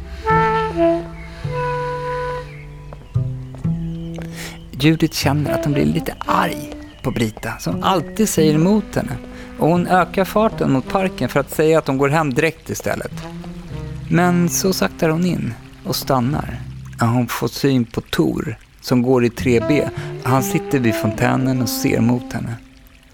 Judith 4.79 5.13
känner 5.13 5.51
att 5.51 5.65
hon 5.65 5.73
blir 5.73 5.85
lite 5.85 6.13
arg 6.19 6.73
på 7.01 7.11
Brita 7.11 7.57
som 7.59 7.83
alltid 7.83 8.29
säger 8.29 8.53
emot 8.53 8.95
henne. 8.95 9.17
Och 9.59 9.69
hon 9.69 9.87
ökar 9.87 10.25
farten 10.25 10.71
mot 10.71 10.89
parken 10.89 11.29
för 11.29 11.39
att 11.39 11.51
säga 11.51 11.79
att 11.79 11.87
hon 11.87 11.97
går 11.97 12.09
hem 12.09 12.33
direkt 12.33 12.69
istället. 12.69 13.11
Men 14.09 14.49
så 14.49 14.73
saktar 14.73 15.09
hon 15.09 15.25
in 15.25 15.53
och 15.85 15.95
stannar. 15.95 16.59
när 16.99 17.07
Hon 17.07 17.27
får 17.27 17.47
syn 17.47 17.85
på 17.85 18.01
Tor 18.01 18.57
som 18.81 19.01
går 19.01 19.25
i 19.25 19.29
3B. 19.29 19.89
Han 20.23 20.43
sitter 20.43 20.79
vid 20.79 20.95
fontänen 20.95 21.61
och 21.61 21.69
ser 21.69 21.99
mot 21.99 22.33
henne. 22.33 22.55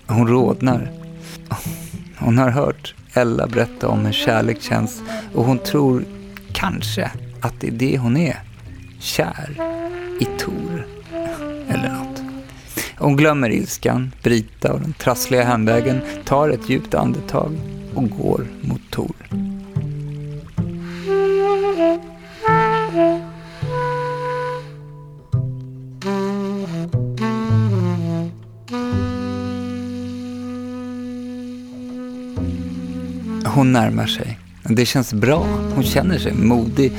Hon 0.08 0.27
rodnar. 0.27 0.91
Hon 2.17 2.38
har 2.38 2.50
hört 2.50 2.96
Ella 3.13 3.48
berätta 3.48 3.88
om 3.88 4.05
hur 4.05 4.13
kärlek 4.13 4.62
känns 4.62 5.01
och 5.34 5.46
hon 5.46 5.60
tror 5.60 6.05
kanske 6.53 7.12
att 7.41 7.53
det 7.60 7.67
är 7.67 7.72
det 7.72 7.98
hon 7.98 8.17
är. 8.17 8.39
Kär 9.00 9.74
i 10.20 10.25
hon 13.03 13.15
glömmer 13.15 13.50
ilskan, 13.50 14.12
Brita 14.24 14.74
och 14.74 14.79
den 14.79 14.93
trassliga 14.93 15.43
hemvägen, 15.43 16.01
tar 16.25 16.50
ett 16.50 16.69
djupt 16.69 16.93
andetag 16.93 17.51
och 17.95 18.10
går 18.10 18.48
mot 18.62 18.81
Tor. 18.91 19.15
Hon 33.45 33.74
närmar 33.74 34.05
sig. 34.07 34.39
Det 34.63 34.86
känns 34.86 35.13
bra. 35.13 35.45
Hon 35.75 35.83
känner 35.83 36.19
sig 36.19 36.33
modig. 36.33 36.91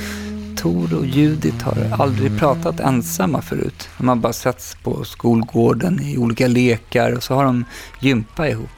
Tor 0.56 0.94
och 0.94 1.06
Judith 1.06 1.64
har 1.64 2.02
aldrig 2.02 2.38
pratat 2.38 2.80
ensamma 2.80 3.42
förut. 3.42 3.88
De 3.98 4.08
har 4.08 4.16
bara 4.16 4.32
setts 4.32 4.76
på 4.82 5.04
skolgården 5.04 6.00
i 6.02 6.18
olika 6.18 6.46
lekar 6.46 7.12
och 7.12 7.22
så 7.22 7.34
har 7.34 7.44
de 7.44 7.64
gympa 8.00 8.48
ihop. 8.48 8.70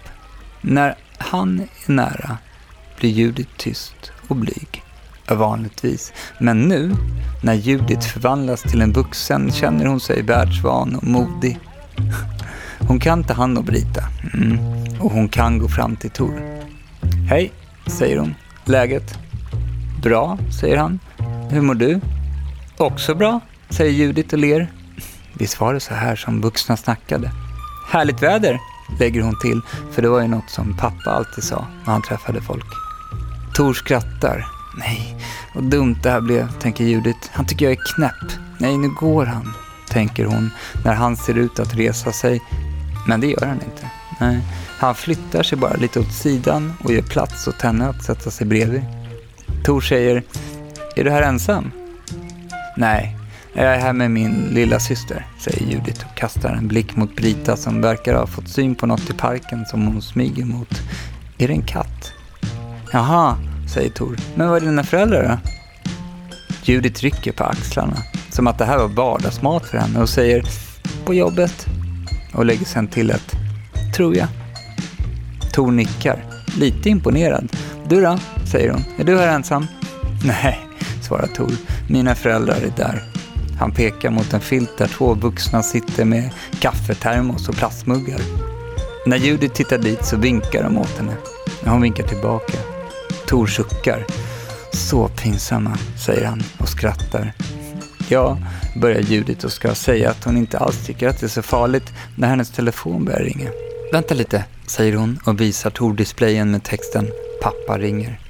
När 0.61 0.95
han 1.19 1.61
är 1.61 1.93
nära 1.93 2.39
blir 2.99 3.11
Judith 3.11 3.51
tyst 3.57 4.13
och 4.29 4.37
blyg. 4.37 4.83
Vanligtvis. 5.29 6.13
Men 6.39 6.61
nu, 6.61 6.93
när 7.43 7.55
Judith 7.55 8.09
förvandlas 8.09 8.63
till 8.63 8.83
en 8.83 8.93
vuxen, 8.93 9.53
känner 9.53 9.87
hon 9.87 10.01
sig 10.01 10.23
världsvan 10.23 10.95
och 10.97 11.05
modig. 11.05 11.59
Hon 12.79 13.01
kan 13.01 13.25
ta 13.25 13.35
hand 13.35 13.59
om 13.59 13.65
Brita. 13.65 14.05
Mm. 14.35 14.59
Och 15.01 15.13
hon 15.13 15.29
kan 15.29 15.59
gå 15.59 15.69
fram 15.69 15.97
till 15.97 16.11
Tor. 16.11 16.41
Hej, 17.29 17.53
säger 17.87 18.19
hon. 18.19 18.35
Läget? 18.65 19.19
Bra, 20.03 20.39
säger 20.61 20.77
han. 20.77 20.99
Hur 21.51 21.61
mår 21.61 21.75
du? 21.75 22.01
Också 22.77 23.15
bra, 23.15 23.41
säger 23.71 23.93
Judith 23.93 24.35
och 24.35 24.39
ler. 24.39 24.73
Visst 25.33 25.61
var 25.61 25.75
det 25.75 25.81
så 25.81 25.95
här 25.95 26.17
som 26.17 26.41
vuxna 26.41 26.77
snackade? 26.77 27.31
Härligt 27.89 28.23
väder, 28.23 28.61
lägger 29.01 29.23
hon 29.23 29.41
till, 29.43 29.61
för 29.93 30.03
det 30.03 30.09
var 30.09 30.21
ju 30.21 30.29
något 30.29 30.51
som 30.51 30.77
pappa 30.77 31.11
alltid 31.11 31.45
sa 31.45 31.67
när 31.85 31.93
han 31.93 32.03
träffade 32.03 32.41
folk. 32.41 32.67
Tor 33.57 33.75
skrattar. 33.75 34.47
Nej, 34.79 35.17
vad 35.55 35.65
dumt 35.65 35.97
det 36.03 36.11
här 36.11 36.21
blev, 36.21 36.53
tänker 36.53 36.85
Judith. 36.85 37.29
Han 37.33 37.47
tycker 37.47 37.65
jag 37.65 37.73
är 37.73 37.95
knäpp. 37.97 38.39
Nej, 38.59 38.79
nu 38.79 38.89
går 38.89 39.27
han, 39.27 39.53
tänker 39.89 40.25
hon 40.25 40.51
när 40.85 40.95
han 40.95 41.17
ser 41.17 41.39
ut 41.39 41.59
att 41.59 41.75
resa 41.75 42.13
sig. 42.13 42.41
Men 43.07 43.21
det 43.21 43.27
gör 43.27 43.47
han 43.47 43.63
inte. 43.63 43.91
Nej, 44.21 44.41
han 44.79 44.95
flyttar 44.95 45.43
sig 45.43 45.59
bara 45.59 45.75
lite 45.75 46.01
åt 46.01 46.13
sidan 46.13 46.73
och 46.85 46.93
ger 46.93 47.03
plats 47.03 47.49
åt 47.49 47.63
henne 47.63 47.89
att 47.89 48.05
sätta 48.05 48.31
sig 48.31 48.47
bredvid. 48.47 48.83
Tor 49.65 49.81
säger, 49.81 50.23
är 50.97 51.05
du 51.05 51.11
här 51.11 51.23
ensam? 51.23 51.71
Nej, 52.77 53.17
jag 53.55 53.65
är 53.65 53.79
här 53.79 53.93
med 53.93 54.11
min 54.11 54.49
lilla 54.53 54.81
syster, 54.81 55.27
säger 55.39 55.67
Judith 55.67 56.07
och 56.07 56.17
kastar 56.17 56.51
en 56.51 56.69
blick 56.69 56.97
mot 56.97 57.17
Brita 57.17 57.57
som 57.57 57.81
verkar 57.81 58.15
ha 58.15 58.27
fått 58.27 58.49
syn 58.49 58.75
på 58.75 58.87
något 58.87 59.11
i 59.11 59.13
parken 59.13 59.67
som 59.67 59.87
hon 59.87 60.03
smyger 60.03 60.45
mot. 60.45 60.83
Är 61.39 61.49
det 61.49 61.55
en 61.55 61.63
katt? 61.63 62.13
Jaha, 62.93 63.37
säger 63.75 63.91
Tor. 63.91 64.17
Men 64.35 64.49
var 64.49 64.57
är 64.57 64.61
dina 64.61 64.85
föräldrar 64.85 65.23
då? 65.23 65.51
Judith 66.63 67.03
rycker 67.03 67.33
på 67.33 67.45
axlarna, 67.45 67.97
som 68.31 68.47
att 68.47 68.59
det 68.59 68.65
här 68.65 68.79
var 68.79 68.89
vardagsmat 68.89 69.67
för 69.67 69.79
henne 69.79 70.01
och 70.01 70.09
säger 70.09 70.45
på 71.05 71.15
jobbet 71.15 71.67
och 72.35 72.45
lägger 72.45 72.65
sen 72.65 72.89
till 72.89 73.11
ett 73.11 73.37
tror 73.97 74.17
jag. 74.17 74.29
Tor 75.53 75.71
nickar, 75.71 76.25
lite 76.59 76.89
imponerad. 76.89 77.57
Du 77.89 78.01
då? 78.01 78.19
säger 78.45 78.71
hon. 78.71 78.85
Är 78.99 79.05
du 79.05 79.19
här 79.19 79.29
ensam? 79.29 79.67
Nej, 80.25 80.66
svarar 81.07 81.27
Tor. 81.27 81.53
Mina 81.89 82.15
föräldrar 82.15 82.57
är 82.57 82.73
där. 82.77 83.03
Han 83.59 83.73
pekar 83.73 84.11
mot 84.11 84.33
en 84.33 84.41
filt 84.41 84.79
där 84.79 84.87
två 84.87 85.15
vuxna 85.15 85.63
sitter 85.63 86.05
med 86.05 86.31
kaffetermos 86.61 87.49
och 87.49 87.55
plastmuggar. 87.55 88.21
När 89.07 89.17
Judith 89.17 89.55
tittar 89.55 89.79
dit 89.79 90.05
så 90.05 90.17
vinkar 90.17 90.63
de 90.63 90.79
åt 90.79 90.99
henne. 90.99 91.17
Hon 91.65 91.83
vinkar 91.83 92.05
tillbaka. 92.05 92.59
Tor 93.27 93.47
suckar. 93.47 94.05
Så 94.73 95.09
pinsamma, 95.09 95.79
säger 96.07 96.27
han 96.27 96.43
och 96.59 96.69
skrattar. 96.69 97.33
Ja, 98.09 98.39
börjar 98.81 99.01
Judith 99.01 99.45
och 99.45 99.53
ska 99.53 99.75
säga 99.75 100.11
att 100.11 100.25
hon 100.25 100.37
inte 100.37 100.59
alls 100.59 100.87
tycker 100.87 101.09
att 101.09 101.21
det 101.21 101.27
är 101.27 101.29
så 101.29 101.43
farligt 101.43 101.93
när 102.15 102.29
hennes 102.29 102.51
telefon 102.51 103.05
börjar 103.05 103.21
ringa. 103.21 103.51
Vänta 103.93 104.15
lite, 104.15 104.45
säger 104.67 104.97
hon 104.97 105.19
och 105.25 105.41
visar 105.41 105.71
Tor-displayen 105.71 106.51
med 106.51 106.65
texten 106.65 107.11
Pappa 107.43 107.79
ringer. 107.79 108.26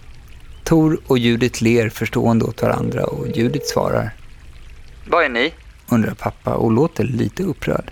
Tor 0.66 1.00
och 1.06 1.18
Judith 1.18 1.62
ler 1.62 1.88
förstående 1.88 2.44
åt 2.44 2.62
varandra 2.62 3.04
och 3.04 3.28
Judith 3.28 3.66
svarar. 3.66 4.10
Vad 5.06 5.24
är 5.24 5.28
ni? 5.28 5.52
undrar 5.88 6.14
pappa 6.14 6.54
och 6.54 6.72
låter 6.72 7.04
lite 7.04 7.42
upprörd. 7.42 7.90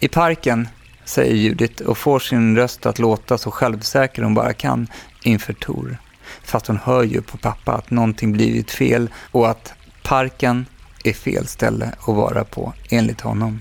I 0.00 0.08
parken, 0.08 0.68
säger 1.04 1.34
Judith 1.34 1.82
och 1.82 1.98
får 1.98 2.18
sin 2.18 2.56
röst 2.56 2.86
att 2.86 2.98
låta 2.98 3.38
så 3.38 3.50
självsäker 3.50 4.22
hon 4.22 4.34
bara 4.34 4.52
kan 4.52 4.86
inför 5.22 5.52
Tor. 5.52 5.96
Fast 6.42 6.66
hon 6.66 6.76
hör 6.76 7.02
ju 7.02 7.22
på 7.22 7.36
pappa 7.38 7.72
att 7.72 7.90
någonting 7.90 8.32
blivit 8.32 8.70
fel 8.70 9.10
och 9.30 9.50
att 9.50 9.74
parken 10.02 10.66
är 11.04 11.12
fel 11.12 11.46
ställe 11.46 11.92
att 12.00 12.16
vara 12.16 12.44
på 12.44 12.72
enligt 12.90 13.20
honom. 13.20 13.60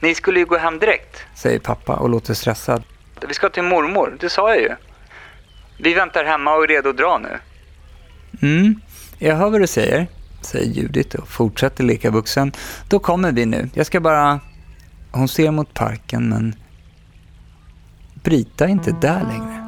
Ni 0.00 0.14
skulle 0.14 0.38
ju 0.38 0.46
gå 0.46 0.56
hem 0.56 0.78
direkt, 0.78 1.18
säger 1.34 1.58
pappa 1.58 1.96
och 1.96 2.08
låter 2.08 2.34
stressad. 2.34 2.82
Vi 3.28 3.34
ska 3.34 3.48
till 3.48 3.62
mormor, 3.62 4.16
det 4.20 4.30
sa 4.30 4.54
jag 4.54 4.62
ju. 4.62 4.70
Vi 5.76 5.94
väntar 5.94 6.24
hemma 6.24 6.54
och 6.54 6.64
är 6.64 6.68
redo 6.68 6.90
att 6.90 6.96
dra 6.96 7.18
nu. 7.18 7.38
Mm, 8.42 8.80
jag 9.18 9.36
hör 9.36 9.50
vad 9.50 9.60
du 9.60 9.66
säger, 9.66 10.06
säger 10.40 10.72
Judith 10.72 11.16
och 11.16 11.28
fortsätter 11.28 11.84
leka 11.84 12.10
vuxen. 12.10 12.52
Då 12.88 12.98
kommer 12.98 13.32
vi 13.32 13.46
nu. 13.46 13.68
Jag 13.74 13.86
ska 13.86 14.00
bara... 14.00 14.40
Hon 15.12 15.28
ser 15.28 15.50
mot 15.50 15.74
parken 15.74 16.28
men 16.28 16.54
Brita 18.22 18.64
är 18.64 18.68
inte 18.68 18.96
där 19.00 19.20
längre. 19.20 19.60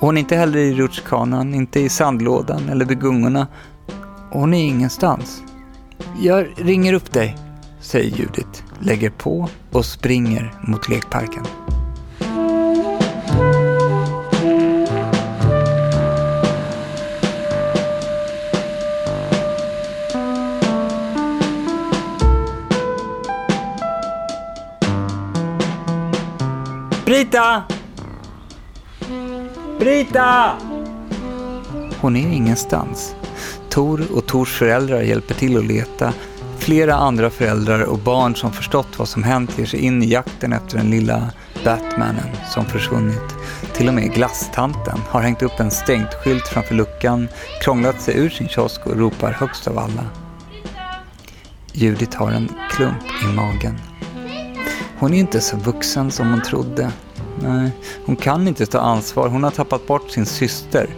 Hon 0.00 0.16
är 0.16 0.20
inte 0.20 0.36
heller 0.36 0.58
i 0.58 0.74
rutschkanan, 0.74 1.54
inte 1.54 1.80
i 1.80 1.88
sandlådan 1.88 2.68
eller 2.68 2.84
vid 2.84 3.00
gungorna. 3.00 3.46
Hon 4.30 4.54
är 4.54 4.64
ingenstans. 4.64 5.42
Jag 6.20 6.46
ringer 6.56 6.92
upp 6.92 7.12
dig, 7.12 7.36
säger 7.80 8.16
Judith, 8.16 8.62
lägger 8.80 9.10
på 9.10 9.48
och 9.72 9.84
springer 9.84 10.54
mot 10.60 10.88
lekparken. 10.88 11.44
Brita! 27.16 27.62
Brita! 29.78 30.52
Hon 32.00 32.16
är 32.16 32.32
ingenstans. 32.32 33.14
Tor 33.70 34.06
och 34.14 34.26
Tors 34.26 34.58
föräldrar 34.58 35.00
hjälper 35.00 35.34
till 35.34 35.58
att 35.58 35.64
leta. 35.64 36.12
Flera 36.58 36.94
andra 36.94 37.30
föräldrar 37.30 37.82
och 37.82 37.98
barn 37.98 38.36
som 38.36 38.52
förstått 38.52 38.98
vad 38.98 39.08
som 39.08 39.22
hänt 39.22 39.58
ger 39.58 39.66
sig 39.66 39.80
in 39.80 40.02
i 40.02 40.06
jakten 40.06 40.52
efter 40.52 40.78
den 40.78 40.90
lilla 40.90 41.30
Batmanen 41.64 42.36
som 42.54 42.64
försvunnit. 42.66 43.34
Till 43.72 43.88
och 43.88 43.94
med 43.94 44.14
glasstanten 44.14 44.98
har 45.08 45.20
hängt 45.20 45.42
upp 45.42 45.60
en 45.60 45.70
stängt 45.70 46.14
skylt 46.14 46.48
framför 46.48 46.74
luckan, 46.74 47.28
krånglat 47.62 48.00
sig 48.00 48.18
ur 48.18 48.30
sin 48.30 48.48
kiosk 48.48 48.86
och 48.86 48.96
ropar 48.96 49.32
högst 49.32 49.68
av 49.68 49.78
alla. 49.78 50.04
Judith 51.72 52.18
har 52.18 52.30
en 52.30 52.48
klump 52.70 53.04
i 53.24 53.34
magen. 53.36 53.78
Hon 54.98 55.14
är 55.14 55.18
inte 55.18 55.40
så 55.40 55.56
vuxen 55.56 56.10
som 56.10 56.30
hon 56.30 56.42
trodde. 56.42 56.92
Nej, 57.42 57.70
hon 58.06 58.16
kan 58.16 58.48
inte 58.48 58.66
ta 58.66 58.78
ansvar. 58.78 59.28
Hon 59.28 59.44
har 59.44 59.50
tappat 59.50 59.86
bort 59.86 60.10
sin 60.10 60.26
syster. 60.26 60.90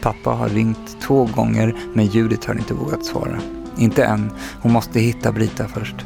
Pappa 0.00 0.30
har 0.30 0.48
ringt 0.48 1.00
två 1.02 1.28
gånger 1.36 1.76
men 1.94 2.06
Judith 2.06 2.46
har 2.46 2.54
inte 2.54 2.74
vågat 2.74 3.04
svara. 3.04 3.40
Inte 3.78 4.04
än. 4.04 4.30
Hon 4.62 4.72
måste 4.72 5.00
hitta 5.00 5.32
Brita 5.32 5.68
först. 5.68 5.96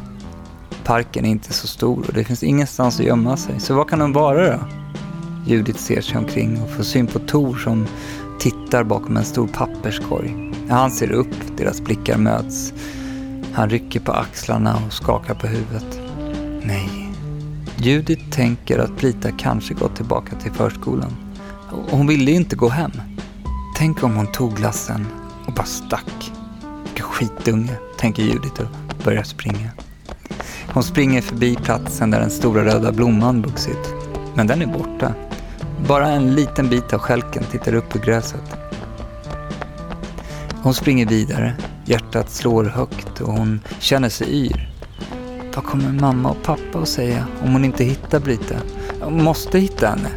Parken 0.85 1.25
är 1.25 1.31
inte 1.31 1.53
så 1.53 1.67
stor 1.67 2.05
och 2.09 2.15
det 2.15 2.25
finns 2.25 2.43
ingenstans 2.43 3.01
att 3.01 3.07
gömma 3.07 3.37
sig. 3.37 3.61
Så 3.61 3.75
vad 3.75 3.89
kan 3.91 4.01
hon 4.01 4.13
vara 4.13 4.53
då? 4.53 4.59
Judith 5.47 5.79
ser 5.79 6.01
sig 6.01 6.19
omkring 6.19 6.63
och 6.63 6.71
får 6.71 6.83
syn 6.83 7.07
på 7.07 7.19
Tor 7.19 7.57
som 7.57 7.87
tittar 8.39 8.85
bakom 8.85 9.17
en 9.17 9.25
stor 9.25 9.47
papperskorg. 9.47 10.53
Han 10.69 10.91
ser 10.91 11.13
upp, 11.13 11.57
deras 11.57 11.81
blickar 11.81 12.19
möts. 12.19 12.73
Han 13.53 13.71
rycker 13.71 14.01
på 14.01 14.13
axlarna 14.13 14.79
och 14.87 14.93
skakar 14.93 15.35
på 15.35 15.47
huvudet. 15.47 16.01
Nej. 16.63 17.02
Judith 17.85 18.31
tänker 18.31 18.79
att 18.79 18.97
Brita 18.97 19.31
kanske 19.31 19.75
gått 19.75 19.97
tillbaka 19.97 20.37
till 20.37 20.53
förskolan. 20.53 21.17
Hon 21.91 22.07
ville 22.07 22.31
inte 22.31 22.57
gå 22.57 22.69
hem. 22.69 22.93
Tänk 23.77 24.03
om 24.03 24.17
hon 24.17 24.33
tog 24.33 24.57
glassen 24.57 25.07
och 25.47 25.53
bara 25.53 25.67
stack. 25.67 26.33
Vilken 26.85 27.07
skitunge, 27.07 27.77
tänker 27.99 28.23
Judith 28.23 28.61
och 28.61 29.05
börjar 29.05 29.23
springa. 29.23 29.71
Hon 30.73 30.83
springer 30.83 31.23
förbi 31.23 31.57
platsen 31.57 32.11
där 32.11 32.21
den 32.21 32.31
stora 32.31 32.65
röda 32.65 32.93
blomman 32.93 33.43
vuxit. 33.43 33.95
Men 34.35 34.47
den 34.47 34.63
är 34.63 34.67
borta. 34.67 35.15
Bara 35.89 36.09
en 36.09 36.35
liten 36.35 36.69
bit 36.69 36.93
av 36.93 36.99
skälken 36.99 37.45
tittar 37.51 37.75
upp 37.75 37.97
ur 37.97 38.01
gräset. 38.01 38.57
Hon 40.63 40.75
springer 40.75 41.07
vidare. 41.07 41.55
Hjärtat 41.85 42.31
slår 42.31 42.65
högt 42.65 43.21
och 43.21 43.33
hon 43.33 43.61
känner 43.79 44.09
sig 44.09 44.47
yr. 44.47 44.72
Vad 45.55 45.65
kommer 45.65 45.93
mamma 45.93 46.31
och 46.31 46.43
pappa 46.43 46.79
att 46.79 46.89
säga 46.89 47.27
om 47.43 47.53
hon 47.53 47.65
inte 47.65 47.85
hittar 47.85 48.21
Brita? 48.21 48.55
Hon 49.01 49.25
måste 49.25 49.59
hitta 49.59 49.89
henne. 49.89 50.09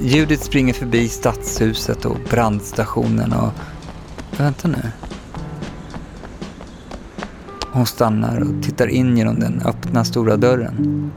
Judith 0.00 0.42
springer 0.42 0.74
förbi 0.74 1.08
stadshuset 1.08 2.04
och 2.04 2.16
brandstationen 2.30 3.32
och... 3.32 3.50
Vänta 4.38 4.68
nu. 4.68 4.82
Hon 7.72 7.86
stannar 7.86 8.40
och 8.40 8.62
tittar 8.62 8.86
in 8.86 9.16
genom 9.16 9.40
den 9.40 9.62
öppna 9.64 10.04
stora 10.04 10.36
dörren. 10.36 11.10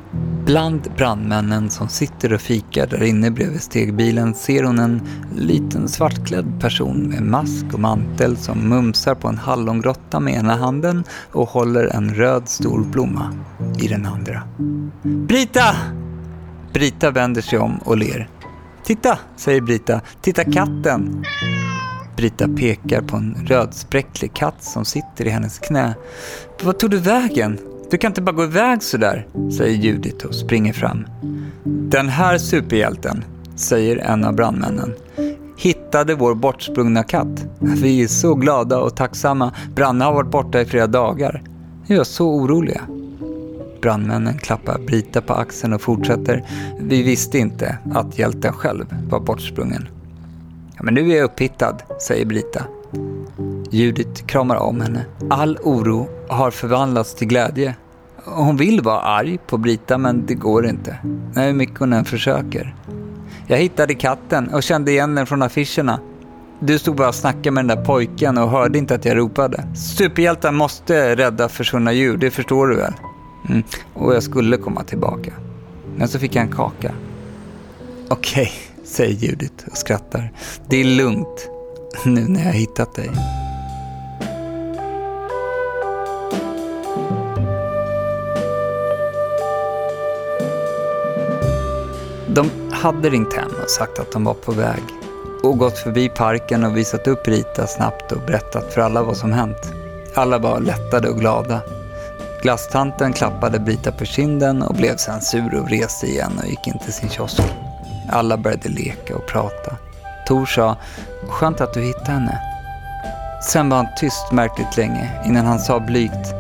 Bland 0.48 0.92
brandmännen 0.98 1.70
som 1.70 1.90
sitter 1.90 2.34
och 2.34 2.42
fikar 2.42 2.88
där 2.88 3.04
inne 3.04 3.32
bredvid 3.32 3.62
stegbilen 3.62 4.34
ser 4.34 4.64
hon 4.64 4.80
en 4.80 5.02
liten 5.36 5.88
svartklädd 5.88 6.62
person 6.62 7.10
med 7.10 7.24
mask 7.24 7.66
och 7.74 7.80
mantel 7.80 8.38
som 8.38 8.70
mumsar 8.70 9.16
på 9.16 9.28
en 9.28 9.38
hallongrotta 9.38 10.20
med 10.20 10.34
ena 10.34 10.56
handen 10.56 11.04
och 11.32 11.50
håller 11.50 11.86
en 11.86 12.14
röd 12.14 12.50
stor 12.50 12.84
blomma 12.84 13.34
i 13.80 13.88
den 13.88 14.06
andra. 14.06 14.44
Brita! 15.04 15.76
Brita 16.74 17.12
vänder 17.12 17.42
sig 17.42 17.60
om 17.60 17.78
och 17.78 17.98
ler. 17.98 18.30
Titta, 18.84 19.20
säger 19.36 19.62
Brita. 19.62 20.02
Titta 20.22 20.44
katten! 20.44 21.26
Brita 22.18 22.48
pekar 22.48 23.02
på 23.02 23.18
en 23.18 23.36
rödspräcklig 23.48 24.34
katt 24.34 24.64
som 24.64 24.86
sitter 24.86 25.26
i 25.26 25.30
hennes 25.30 25.60
knä. 25.60 25.96
Vad 26.64 26.80
tog 26.80 26.92
du 26.92 26.98
vägen? 26.98 27.60
Du 27.90 27.98
kan 27.98 28.12
inte 28.12 28.22
bara 28.22 28.36
gå 28.36 28.44
iväg 28.44 28.84
sådär, 28.84 29.28
säger 29.58 29.78
Judith 29.78 30.26
och 30.26 30.36
springer 30.36 30.74
fram. 30.74 31.08
Den 31.64 32.10
här 32.10 32.38
superhjälten, 32.38 33.24
säger 33.56 33.98
en 33.98 34.26
av 34.26 34.36
brandmännen, 34.36 34.94
hittade 35.58 36.16
vår 36.16 36.36
bortsprungna 36.36 37.04
katt. 37.04 37.46
Vi 37.60 38.04
är 38.04 38.08
så 38.08 38.36
glada 38.36 38.80
och 38.80 38.96
tacksamma. 38.96 39.54
Branne 39.76 40.06
har 40.06 40.14
varit 40.14 40.32
borta 40.32 40.62
i 40.62 40.66
flera 40.66 40.88
dagar. 40.88 41.44
Vi 41.88 41.98
var 41.98 42.04
så 42.04 42.30
oroliga. 42.30 42.82
Brandmännen 43.82 44.38
klappar 44.38 44.80
Brita 44.80 45.22
på 45.22 45.34
axeln 45.34 45.74
och 45.74 45.82
fortsätter. 45.82 46.44
Vi 46.80 47.04
visste 47.04 47.38
inte 47.38 47.78
att 47.94 48.20
hjälten 48.20 48.54
själv 48.54 48.86
var 49.10 49.20
bortsprungen. 49.20 49.88
Ja, 50.78 50.84
men 50.84 50.94
nu 50.94 51.12
är 51.12 51.18
jag 51.18 51.26
upphittad, 51.26 51.78
säger 52.02 52.26
Brita. 52.26 52.64
Judith 53.70 54.26
kramar 54.26 54.56
om 54.56 54.82
henne. 54.82 55.06
All 55.30 55.58
oro 55.64 56.08
har 56.30 56.52
förvandlats 56.52 57.16
till 57.16 57.28
glädje. 57.28 57.76
Hon 58.26 58.58
vill 58.58 58.82
vara 58.82 59.02
arg 59.02 59.38
på 59.48 59.58
Brita 59.58 59.98
men 59.98 60.26
det 60.26 60.34
går 60.34 60.68
inte. 60.68 60.98
Hur 61.36 61.54
mycket 61.54 61.80
hon 61.80 61.94
än 61.94 62.06
försöker. 62.06 62.76
Jag 63.48 63.58
hittade 63.58 63.94
katten 63.96 64.54
och 64.54 64.64
kände 64.64 64.92
igen 64.92 65.16
den 65.16 65.26
från 65.26 65.42
affischerna. 65.42 66.00
Du 66.60 66.80
stod 66.80 66.96
bara 66.96 67.08
och 67.08 67.16
snackade 67.16 67.52
med 67.52 67.68
den 67.68 67.78
där 67.78 67.86
pojken 67.86 68.38
och 68.38 68.50
hörde 68.50 68.78
inte 68.78 68.96
att 68.96 69.06
jag 69.06 69.18
ropade. 69.18 69.68
Superhjältar 69.76 70.52
måste 70.52 71.16
rädda 71.16 71.50
försvunna 71.50 71.94
djur, 71.94 72.18
det 72.18 72.32
förstår 72.32 72.68
du 72.68 72.76
väl? 72.76 72.94
Mm. 73.50 73.64
Och 73.94 74.16
jag 74.16 74.24
skulle 74.24 74.58
komma 74.58 74.84
tillbaka. 74.84 75.34
Men 75.98 76.08
så 76.08 76.20
fick 76.20 76.36
jag 76.36 76.42
en 76.42 76.52
kaka. 76.52 76.92
Okej, 78.10 78.42
okay, 78.42 78.86
säger 78.86 79.14
Judith 79.14 79.68
och 79.72 79.78
skrattar. 79.78 80.32
Det 80.70 80.82
är 80.82 80.86
lugnt 80.86 81.50
nu 82.06 82.28
när 82.28 82.40
jag 82.40 82.48
har 82.48 82.54
hittat 82.54 82.96
dig. 82.96 83.10
De 92.38 92.50
hade 92.72 93.10
ringt 93.10 93.34
hem 93.34 93.52
och 93.64 93.70
sagt 93.70 94.00
att 94.00 94.12
de 94.12 94.24
var 94.24 94.34
på 94.34 94.52
väg 94.52 94.84
och 95.44 95.58
gått 95.58 95.78
förbi 95.78 96.10
parken 96.10 96.64
och 96.64 96.78
visat 96.78 97.08
upp 97.08 97.28
Rita 97.28 97.68
snabbt 97.68 98.12
och 98.12 98.22
berättat 98.28 98.74
för 98.74 98.82
alla 98.82 99.04
vad 99.04 99.18
som 99.18 99.32
hänt. 99.32 99.74
Alla 100.16 100.38
var 100.38 100.60
lättade 100.60 101.10
och 101.10 101.20
glada. 101.20 101.62
Glasstanten 102.42 103.14
klappade 103.14 103.60
Brita 103.60 103.92
på 103.92 104.06
kinden 104.06 104.62
och 104.62 104.76
blev 104.76 104.96
sen 104.96 105.22
sur 105.22 105.62
och 105.62 105.70
reste 105.70 106.08
igen 106.08 106.32
och 106.44 106.50
gick 106.50 106.68
in 106.68 106.80
till 106.84 106.94
sin 106.94 107.10
kiosk. 107.10 107.42
Alla 108.12 108.38
började 108.38 108.70
leka 108.70 109.16
och 109.16 109.28
prata. 109.28 109.76
Tor 110.28 110.46
sa, 110.46 110.78
skönt 111.30 111.62
att 111.62 111.74
du 111.74 111.82
hittade 111.82 112.12
henne. 112.12 112.40
Sen 113.44 113.70
var 113.70 113.78
han 113.78 113.88
tyst 113.98 114.32
märkligt 114.32 114.78
länge 114.78 115.22
innan 115.26 115.46
han 115.46 115.60
sa 115.60 115.80
blygt, 115.80 116.34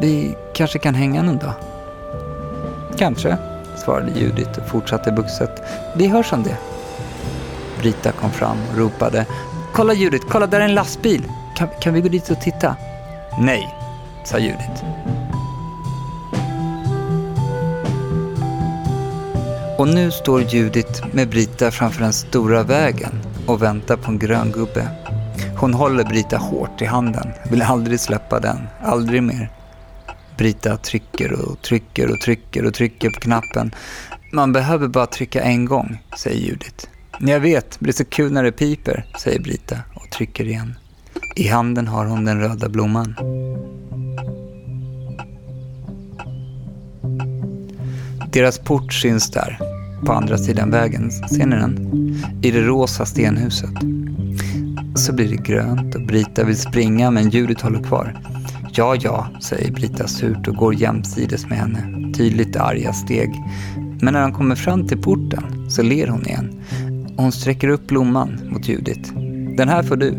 vi 0.00 0.36
kanske 0.54 0.78
kan 0.78 0.94
hänga 0.94 1.22
någon 1.22 1.38
dag. 1.38 1.54
Kanske, 2.96 3.38
svarade 3.76 4.10
Judith 4.10 4.58
och 4.60 4.68
fortsatte 4.68 5.12
buxet. 5.12 5.62
Vi 5.96 6.06
hörs 6.06 6.32
om 6.32 6.42
det. 6.42 6.56
Brita 7.80 8.12
kom 8.12 8.30
fram 8.30 8.56
och 8.70 8.78
ropade. 8.78 9.26
Kolla 9.72 9.92
Judith, 9.94 10.26
kolla 10.30 10.46
där 10.46 10.60
är 10.60 10.64
en 10.64 10.74
lastbil. 10.74 11.24
Kan, 11.56 11.68
kan 11.80 11.94
vi 11.94 12.00
gå 12.00 12.08
dit 12.08 12.30
och 12.30 12.40
titta? 12.40 12.76
Nej, 13.38 13.68
sa 14.24 14.38
Judith. 14.38 14.84
Och 19.78 19.88
nu 19.88 20.10
står 20.10 20.42
Judith 20.42 21.06
med 21.12 21.28
Brita 21.28 21.70
framför 21.70 22.02
den 22.02 22.12
stora 22.12 22.62
vägen 22.62 23.20
och 23.46 23.62
väntar 23.62 23.96
på 23.96 24.10
en 24.10 24.18
grön 24.18 24.52
gubbe. 24.52 24.88
Hon 25.56 25.74
håller 25.74 26.04
Brita 26.04 26.36
hårt 26.36 26.82
i 26.82 26.84
handen, 26.84 27.32
vill 27.50 27.62
aldrig 27.62 28.00
släppa 28.00 28.40
den, 28.40 28.68
aldrig 28.82 29.22
mer. 29.22 29.50
Brita 30.36 30.76
trycker 30.76 31.32
och 31.32 31.62
trycker 31.62 32.10
och 32.10 32.20
trycker 32.20 32.66
och 32.66 32.74
trycker 32.74 33.10
på 33.10 33.20
knappen. 33.20 33.74
Man 34.32 34.52
behöver 34.52 34.88
bara 34.88 35.06
trycka 35.06 35.42
en 35.42 35.64
gång, 35.64 36.02
säger 36.18 36.46
Judith. 36.46 36.86
Jag 37.20 37.40
vet, 37.40 37.76
det 37.78 37.90
är 37.90 37.92
så 37.92 38.04
kul 38.04 38.32
när 38.32 38.42
det 38.42 38.52
piper, 38.52 39.06
säger 39.18 39.40
Brita 39.40 39.78
och 39.94 40.10
trycker 40.10 40.44
igen. 40.44 40.74
I 41.36 41.48
handen 41.48 41.88
har 41.88 42.06
hon 42.06 42.24
den 42.24 42.40
röda 42.40 42.68
blomman. 42.68 43.14
Deras 48.32 48.58
port 48.58 48.92
syns 48.92 49.30
där, 49.30 49.58
på 50.06 50.12
andra 50.12 50.38
sidan 50.38 50.70
vägen. 50.70 51.10
Ser 51.10 51.46
ni 51.46 51.56
den? 51.56 51.76
I 52.42 52.50
det 52.50 52.62
rosa 52.62 53.06
stenhuset. 53.06 53.74
Så 54.96 55.12
blir 55.12 55.28
det 55.28 55.42
grönt 55.42 55.94
och 55.94 56.06
Brita 56.06 56.44
vill 56.44 56.56
springa 56.56 57.10
men 57.10 57.30
Judith 57.30 57.64
håller 57.64 57.82
kvar. 57.82 58.20
Ja, 58.74 58.96
ja, 58.96 59.26
säger 59.40 59.72
Brita 59.72 60.06
surt 60.06 60.48
och 60.48 60.54
går 60.54 60.74
jämsides 60.74 61.46
med 61.46 61.58
henne. 61.58 62.12
Tydligt 62.14 62.56
arga 62.56 62.92
steg. 62.92 63.30
Men 64.00 64.14
när 64.14 64.20
han 64.20 64.32
kommer 64.32 64.54
fram 64.54 64.88
till 64.88 64.98
porten 64.98 65.70
så 65.70 65.82
ler 65.82 66.08
hon 66.08 66.26
igen. 66.26 66.60
Hon 67.16 67.32
sträcker 67.32 67.68
upp 67.68 67.86
blomman 67.86 68.40
mot 68.50 68.68
Judith. 68.68 69.14
Den 69.56 69.68
här 69.68 69.82
får 69.82 69.96
du. 69.96 70.10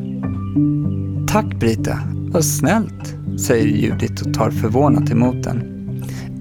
Tack 1.27 1.59
Brita, 1.59 1.99
vad 2.31 2.45
snällt, 2.45 3.15
säger 3.39 3.67
Judith 3.67 4.27
och 4.27 4.33
tar 4.33 4.51
förvånat 4.51 5.11
emot 5.11 5.43
den. 5.43 5.63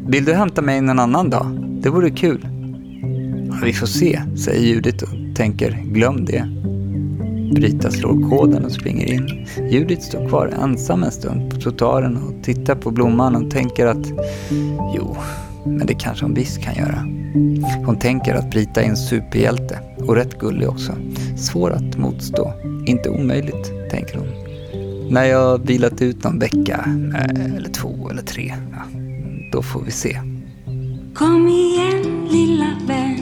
Vill 0.09 0.25
du 0.25 0.35
hämta 0.35 0.63
mig 0.63 0.81
någon 0.81 0.99
annan 0.99 1.31
dag? 1.31 1.47
Det 1.83 1.91
vore 1.91 2.11
kul. 2.11 2.49
Vi 3.65 3.73
får 3.73 3.87
se, 3.87 4.23
säger 4.37 4.75
Judith 4.75 5.05
och 5.05 5.37
tänker 5.37 5.71
glöm 5.71 6.25
det. 6.25 6.62
Brita 7.55 7.91
slår 7.91 8.31
koden 8.31 8.65
och 8.65 8.73
springer 8.73 9.13
in. 9.13 9.47
Judith 9.71 10.03
står 10.03 10.29
kvar 10.29 10.47
ensam 10.63 11.03
en 11.03 11.11
stund 11.11 11.51
på 11.51 11.61
trottoaren 11.61 12.17
och 12.17 12.45
tittar 12.45 12.75
på 12.75 12.91
blomman 12.91 13.37
och 13.37 13.51
tänker 13.51 13.87
att 13.87 14.07
jo, 14.97 15.17
men 15.65 15.87
det 15.87 15.95
kanske 15.95 16.25
hon 16.25 16.35
visst 16.35 16.63
kan 16.63 16.75
göra. 16.75 17.07
Hon 17.87 17.99
tänker 17.99 18.35
att 18.35 18.51
Brita 18.51 18.83
är 18.83 18.89
en 18.89 18.97
superhjälte 18.97 19.79
och 19.99 20.17
rätt 20.17 20.39
gullig 20.39 20.69
också. 20.69 20.93
Svår 21.37 21.71
att 21.71 21.97
motstå. 21.97 22.53
Inte 22.87 23.09
omöjligt, 23.09 23.73
tänker 23.91 24.19
hon. 24.19 24.29
När 25.11 25.25
jag 25.25 25.67
vilat 25.67 26.03
ut 26.03 26.25
någon 26.25 26.39
vecka, 26.39 26.85
eh, 27.15 27.57
eller 27.57 27.71
två 27.71 28.11
eller 28.11 28.23
tre, 28.23 28.55
ja, 28.73 29.01
då 29.53 29.63
får 29.63 29.83
vi 29.83 29.91
se. 29.91 30.21
Kom 31.15 31.49
igen 31.49 32.29
lilla 32.31 32.77
vän 32.87 33.22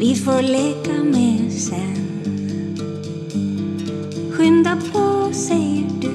vi 0.00 0.14
får 0.16 0.42
leka 0.42 1.04
mer 1.04 1.50
sen. 1.50 1.96
Skynda 4.32 4.78
på 4.92 5.32
säger 5.32 5.86
du. 6.00 6.09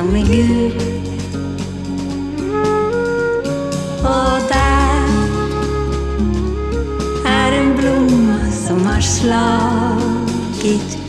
Som 0.00 0.16
är 0.16 0.26
gul 0.26 0.72
Och 4.02 4.40
där 4.48 5.06
är 7.26 7.52
en 7.52 7.76
blomma 7.76 8.50
som 8.50 8.86
har 8.86 9.00
slagit 9.00 10.99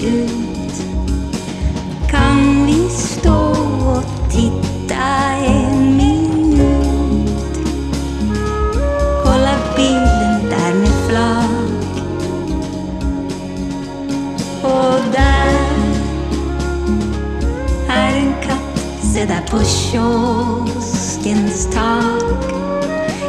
på 19.51 19.59
kioskens 19.63 21.25
tak. 21.73 22.53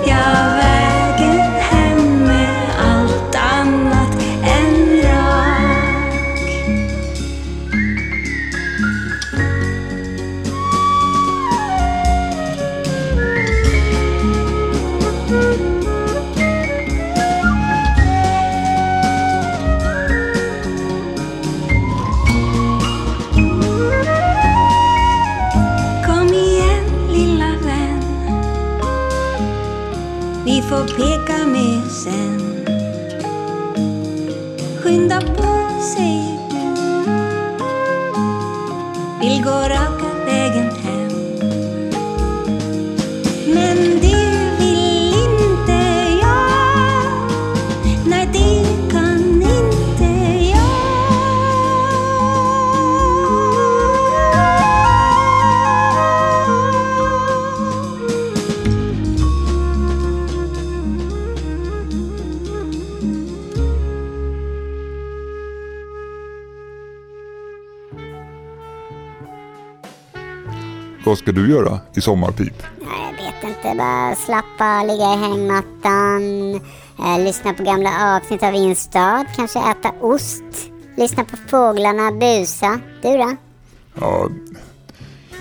Jag 0.07 0.52
Vad 71.05 71.19
ska 71.19 71.33
du 71.33 71.51
göra 71.51 71.81
i 71.95 72.01
sommarpip? 72.01 72.63
Jag 72.81 73.25
vet 73.25 73.57
inte. 73.57 73.75
Bara 73.79 74.15
slappa, 74.15 74.83
ligga 74.83 75.15
i 75.15 75.17
hängmattan, 75.17 76.55
eh, 76.99 77.25
lyssna 77.25 77.55
på 77.55 77.63
gamla 77.63 78.17
avsnitt 78.17 78.43
av 78.43 78.55
Instad, 78.55 79.27
kanske 79.37 79.59
äta 79.59 79.93
ost, 80.01 80.45
lyssna 80.97 81.25
på 81.25 81.37
fåglarna 81.49 82.13
busa. 82.13 82.81
Du 83.03 83.09
då? 83.17 83.37
Ja, 84.01 84.29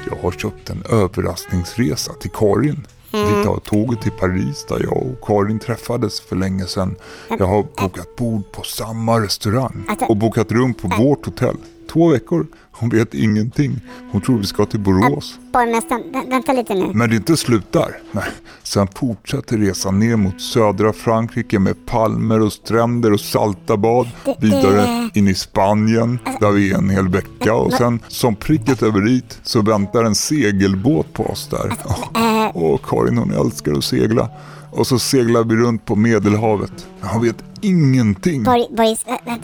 jag 0.09 0.17
har 0.21 0.31
köpt 0.31 0.69
en 0.69 0.83
överraskningsresa 0.89 2.13
till 2.13 2.31
Karin. 2.31 2.87
Vi 3.11 3.43
tar 3.45 3.59
tåget 3.59 4.01
till 4.01 4.11
Paris 4.11 4.65
där 4.69 4.79
jag 4.83 4.97
och 4.97 5.21
Karin 5.27 5.59
träffades 5.59 6.21
för 6.21 6.35
länge 6.35 6.65
sedan. 6.65 6.95
Jag 7.29 7.45
har 7.45 7.63
bokat 7.63 8.15
bord 8.15 8.51
på 8.51 8.63
samma 8.63 9.19
restaurang 9.19 9.85
och 10.09 10.17
bokat 10.17 10.51
rum 10.51 10.73
på 10.73 10.87
vårt 10.87 11.25
hotell. 11.25 11.57
Två 11.93 12.07
veckor. 12.09 12.47
Hon 12.71 12.89
vet 12.89 13.13
ingenting. 13.13 13.79
Hon 14.11 14.21
tror 14.21 14.37
vi 14.37 14.45
ska 14.45 14.65
till 14.65 14.79
Borås. 14.79 15.39
Borgmästaren, 15.53 16.01
vä- 16.03 16.29
vänta 16.29 16.53
lite 16.53 16.73
nu. 16.73 16.91
Men 16.93 17.09
det 17.09 17.15
inte 17.15 17.37
slut 17.37 17.71
där. 17.73 17.97
Nej. 18.11 18.23
Sen 18.63 18.87
fortsätter 18.95 19.57
resan 19.57 19.99
ner 19.99 20.15
mot 20.15 20.41
södra 20.41 20.93
Frankrike 20.93 21.59
med 21.59 21.85
palmer 21.85 22.39
och 22.41 22.53
stränder 22.53 23.13
och 23.13 23.19
salta 23.19 23.77
bad. 23.77 24.09
Det- 24.25 24.35
Vidare 24.39 25.09
det- 25.13 25.19
in 25.19 25.27
i 25.27 25.33
Spanien 25.35 26.19
där 26.39 26.51
vi 26.51 26.71
är 26.71 26.77
en 26.77 26.89
hel 26.89 27.07
vecka. 27.09 27.53
Och 27.53 27.73
sen 27.73 27.99
som 28.07 28.35
pricket 28.35 28.83
över 28.83 29.01
dit 29.01 29.39
så 29.43 29.61
väntar 29.61 30.03
en 30.03 30.15
segelbåt 30.15 31.13
på 31.13 31.23
oss 31.25 31.47
där. 31.51 31.77
eh. 32.15 32.47
Och 32.57 32.81
Karin 32.85 33.17
hon 33.17 33.31
älskar 33.33 33.71
att 33.73 33.83
segla. 33.83 34.29
Och 34.71 34.87
så 34.87 34.99
seglar 34.99 35.43
vi 35.43 35.55
runt 35.55 35.85
på 35.85 35.95
Medelhavet. 35.95 36.87
Han 37.01 37.21
vet 37.21 37.35
ingenting. 37.61 38.43
Vä- 38.45 38.75
vä- 38.75 38.97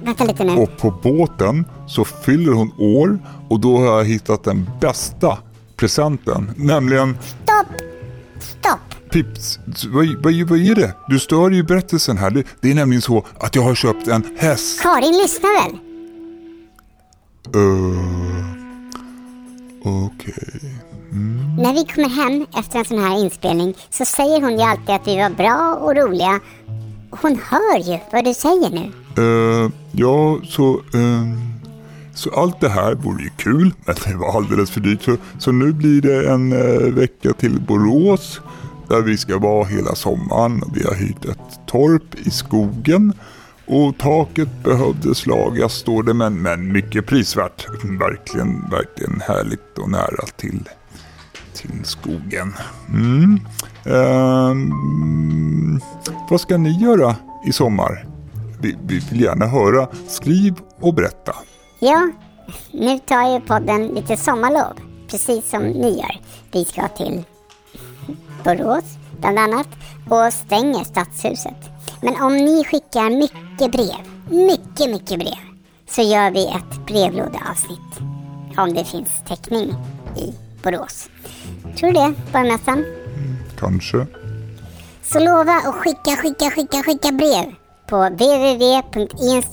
vänta 0.03 0.23
lite 0.25 0.43
nu. 0.43 0.55
Och 0.55 0.77
på 0.77 0.91
båten 1.03 1.65
så 1.87 2.05
fyller 2.05 2.51
hon 2.51 2.71
år 2.77 3.19
och 3.49 3.59
då 3.59 3.77
har 3.77 3.85
jag 3.97 4.05
hittat 4.05 4.43
den 4.43 4.69
bästa 4.81 5.37
presenten. 5.75 6.51
Nämligen 6.55 7.17
Stopp! 7.43 7.67
Stopp! 8.39 9.09
Pips, 9.11 9.59
vad, 9.87 10.07
vad, 10.23 10.33
vad 10.49 10.59
är 10.59 10.75
det? 10.75 10.93
Du 11.07 11.19
stör 11.19 11.49
ju 11.51 11.63
berättelsen 11.63 12.17
här. 12.17 12.29
Det, 12.31 12.43
det 12.61 12.71
är 12.71 12.75
nämligen 12.75 13.01
så 13.01 13.25
att 13.39 13.55
jag 13.55 13.63
har 13.63 13.75
köpt 13.75 14.07
en 14.07 14.23
häst. 14.37 14.81
Karin 14.81 15.17
lyssnar 15.17 15.63
väl? 15.63 15.77
Uh, 17.55 18.45
Okej. 19.83 20.76
När 21.57 21.73
vi 21.73 21.85
kommer 21.85 22.09
hem 22.09 22.45
efter 22.57 22.79
en 22.79 22.85
sån 22.85 22.99
här 22.99 23.23
inspelning 23.23 23.73
så 23.89 24.05
säger 24.05 24.41
hon 24.41 24.51
ju 24.51 24.61
alltid 24.61 24.95
att 24.95 25.07
vi 25.07 25.17
var 25.17 25.29
bra 25.29 25.79
och 25.81 25.95
roliga. 25.95 26.39
Hon 27.09 27.39
hör 27.49 27.91
ju 27.91 27.99
vad 28.11 28.25
du 28.25 28.33
säger 28.33 28.69
nu. 28.69 28.91
Uh, 29.23 29.71
ja, 29.91 30.39
så... 30.43 30.73
Uh, 30.73 31.47
så 32.15 32.29
allt 32.29 32.59
det 32.59 32.69
här 32.69 32.95
vore 32.95 33.23
ju 33.23 33.29
kul, 33.29 33.73
men 33.85 33.95
det 34.05 34.15
var 34.15 34.37
alldeles 34.37 34.71
för 34.71 34.79
dyrt. 34.79 35.03
Så, 35.03 35.17
så 35.39 35.51
nu 35.51 35.71
blir 35.71 36.01
det 36.01 36.29
en 36.29 36.53
uh, 36.53 36.93
vecka 36.93 37.33
till 37.33 37.61
Borås 37.61 38.41
där 38.89 39.01
vi 39.01 39.17
ska 39.17 39.37
vara 39.37 39.65
hela 39.65 39.95
sommaren. 39.95 40.63
Vi 40.73 40.83
har 40.83 40.95
hyrt 40.95 41.25
ett 41.25 41.59
torp 41.67 42.15
i 42.15 42.31
skogen 42.31 43.13
och 43.67 43.97
taket 43.97 44.63
behövdes 44.63 45.25
lagas 45.25 45.73
står 45.73 46.03
det, 46.03 46.13
men, 46.13 46.41
men 46.41 46.71
mycket 46.71 47.05
prisvärt. 47.05 47.67
Verkligen, 47.83 48.69
verkligen 48.69 49.21
härligt 49.21 49.77
och 49.77 49.89
nära 49.89 50.25
till, 50.37 50.69
till 51.57 51.85
skogen. 51.85 52.53
Mm. 52.89 53.39
Ehm, 53.85 55.81
vad 56.29 56.41
ska 56.41 56.57
ni 56.57 56.81
göra 56.81 57.15
i 57.45 57.51
sommar? 57.51 58.05
Vi, 58.61 58.77
vi 58.83 58.99
vill 58.99 59.21
gärna 59.21 59.45
höra. 59.45 59.87
Skriv 60.07 60.55
och 60.81 60.93
berätta. 60.93 61.35
Ja, 61.79 62.09
nu 62.71 62.99
tar 62.99 63.33
ju 63.33 63.41
podden 63.41 63.87
lite 63.87 64.17
sommarlov. 64.17 64.73
Precis 65.11 65.49
som 65.49 65.63
ni 65.63 65.97
gör. 65.97 66.21
Vi 66.51 66.65
ska 66.65 66.87
till 66.87 67.23
Borås 68.43 68.97
bland 69.19 69.39
annat 69.39 69.67
och 70.09 70.33
stänger 70.33 70.83
stadshuset. 70.83 71.69
Men 72.01 72.21
om 72.21 72.37
ni 72.37 72.63
skickar 72.63 73.09
mycket 73.09 73.71
brev, 73.71 74.37
mycket, 74.47 74.89
mycket 74.89 75.19
brev, 75.19 75.47
så 75.89 76.01
gör 76.01 76.31
vi 76.31 76.47
ett 76.47 76.85
brevlådeavsnitt. 76.87 77.99
Om 78.57 78.73
det 78.73 78.85
finns 78.85 79.09
täckning 79.27 79.73
i 80.17 80.33
Borås. 80.63 81.09
Tror 81.79 81.91
du 81.91 81.99
det, 81.99 82.13
borgmästaren? 82.33 82.85
Kanske. 83.59 84.07
Så 85.03 85.19
lova 85.19 85.53
att 85.53 85.75
skicka, 85.75 86.15
skicka, 86.15 86.49
skicka, 86.49 86.83
skicka 86.83 87.11
brev 87.11 87.45
på 87.89 88.09
www.instad.se. 88.09 89.47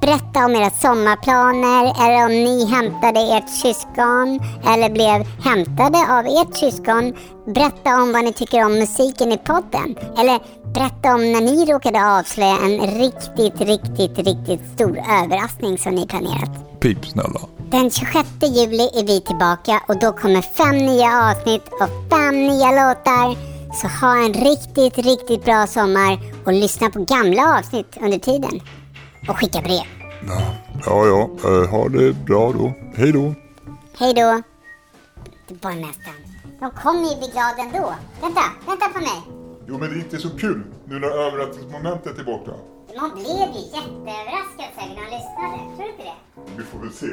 Berätta 0.00 0.44
om 0.44 0.52
era 0.54 0.70
sommarplaner 0.70 1.84
eller 2.04 2.24
om 2.24 2.32
ni 2.44 2.66
hämtade 2.66 3.20
ert 3.20 3.48
syskon 3.48 4.40
eller 4.66 4.90
blev 4.90 5.26
hämtade 5.44 5.98
av 6.18 6.26
ert 6.26 6.56
syskon. 6.56 7.14
Berätta 7.54 8.02
om 8.02 8.12
vad 8.12 8.24
ni 8.24 8.32
tycker 8.32 8.64
om 8.64 8.72
musiken 8.72 9.32
i 9.32 9.38
podden. 9.38 9.96
Eller 10.18 10.40
berätta 10.74 11.14
om 11.14 11.32
när 11.32 11.40
ni 11.40 11.64
råkade 11.64 12.06
avslöja 12.18 12.56
en 12.56 12.80
riktigt, 12.80 13.60
riktigt, 13.60 14.18
riktigt 14.18 14.66
stor 14.74 14.98
överraskning 14.98 15.78
som 15.78 15.94
ni 15.94 16.06
planerat. 16.06 16.80
Pip 16.80 17.06
snälla. 17.06 17.40
Den 17.72 17.90
26 17.90 18.28
juli 18.40 18.82
är 18.82 19.06
vi 19.06 19.20
tillbaka 19.20 19.80
och 19.88 19.98
då 19.98 20.12
kommer 20.12 20.42
fem 20.42 20.76
nya 20.76 21.30
avsnitt 21.30 21.62
och 21.80 21.88
fem 22.10 22.34
nya 22.34 22.70
låtar. 22.70 23.36
Så 23.74 23.88
ha 23.88 24.24
en 24.24 24.32
riktigt, 24.32 24.98
riktigt 25.06 25.44
bra 25.44 25.66
sommar 25.66 26.18
och 26.46 26.52
lyssna 26.52 26.90
på 26.90 27.04
gamla 27.04 27.58
avsnitt 27.58 27.96
under 28.00 28.18
tiden. 28.18 28.60
Och 29.28 29.38
skicka 29.38 29.60
brev. 29.60 29.86
Ja, 30.28 30.54
ja, 30.86 31.06
ja. 31.06 31.20
eh, 31.48 31.70
ha 31.70 31.88
det 31.88 32.12
bra 32.12 32.52
då. 32.52 32.72
Hej 32.96 33.12
då. 33.12 33.34
Hej 33.98 34.14
då! 34.14 34.42
Du 35.48 35.54
borgmästaren, 35.54 36.22
de 36.60 36.70
kommer 36.70 37.10
ju 37.10 37.16
bli 37.16 37.28
glada 37.28 37.58
ändå. 37.58 37.94
Vänta, 38.20 38.42
vänta 38.66 38.88
på 38.88 38.98
mig. 38.98 39.20
Jo, 39.68 39.78
men 39.78 39.88
det 39.90 39.94
är 39.96 39.98
inte 39.98 40.18
så 40.18 40.30
kul 40.30 40.62
nu 40.84 40.98
när 40.98 41.08
överraskningsmomentet 41.08 42.18
är 42.18 42.24
borta. 42.24 42.52
Man 42.96 43.10
blev 43.14 43.26
ju 43.26 43.60
jätteöverraskad 43.60 44.70
när 44.76 44.94
man 44.94 45.04
lyssnade. 45.04 45.76
Tror 45.76 45.84
du 45.84 45.90
inte 45.90 46.02
det? 46.02 46.16
Vi 46.56 46.64
får 46.64 46.78
väl 46.78 46.92
se. 46.92 47.06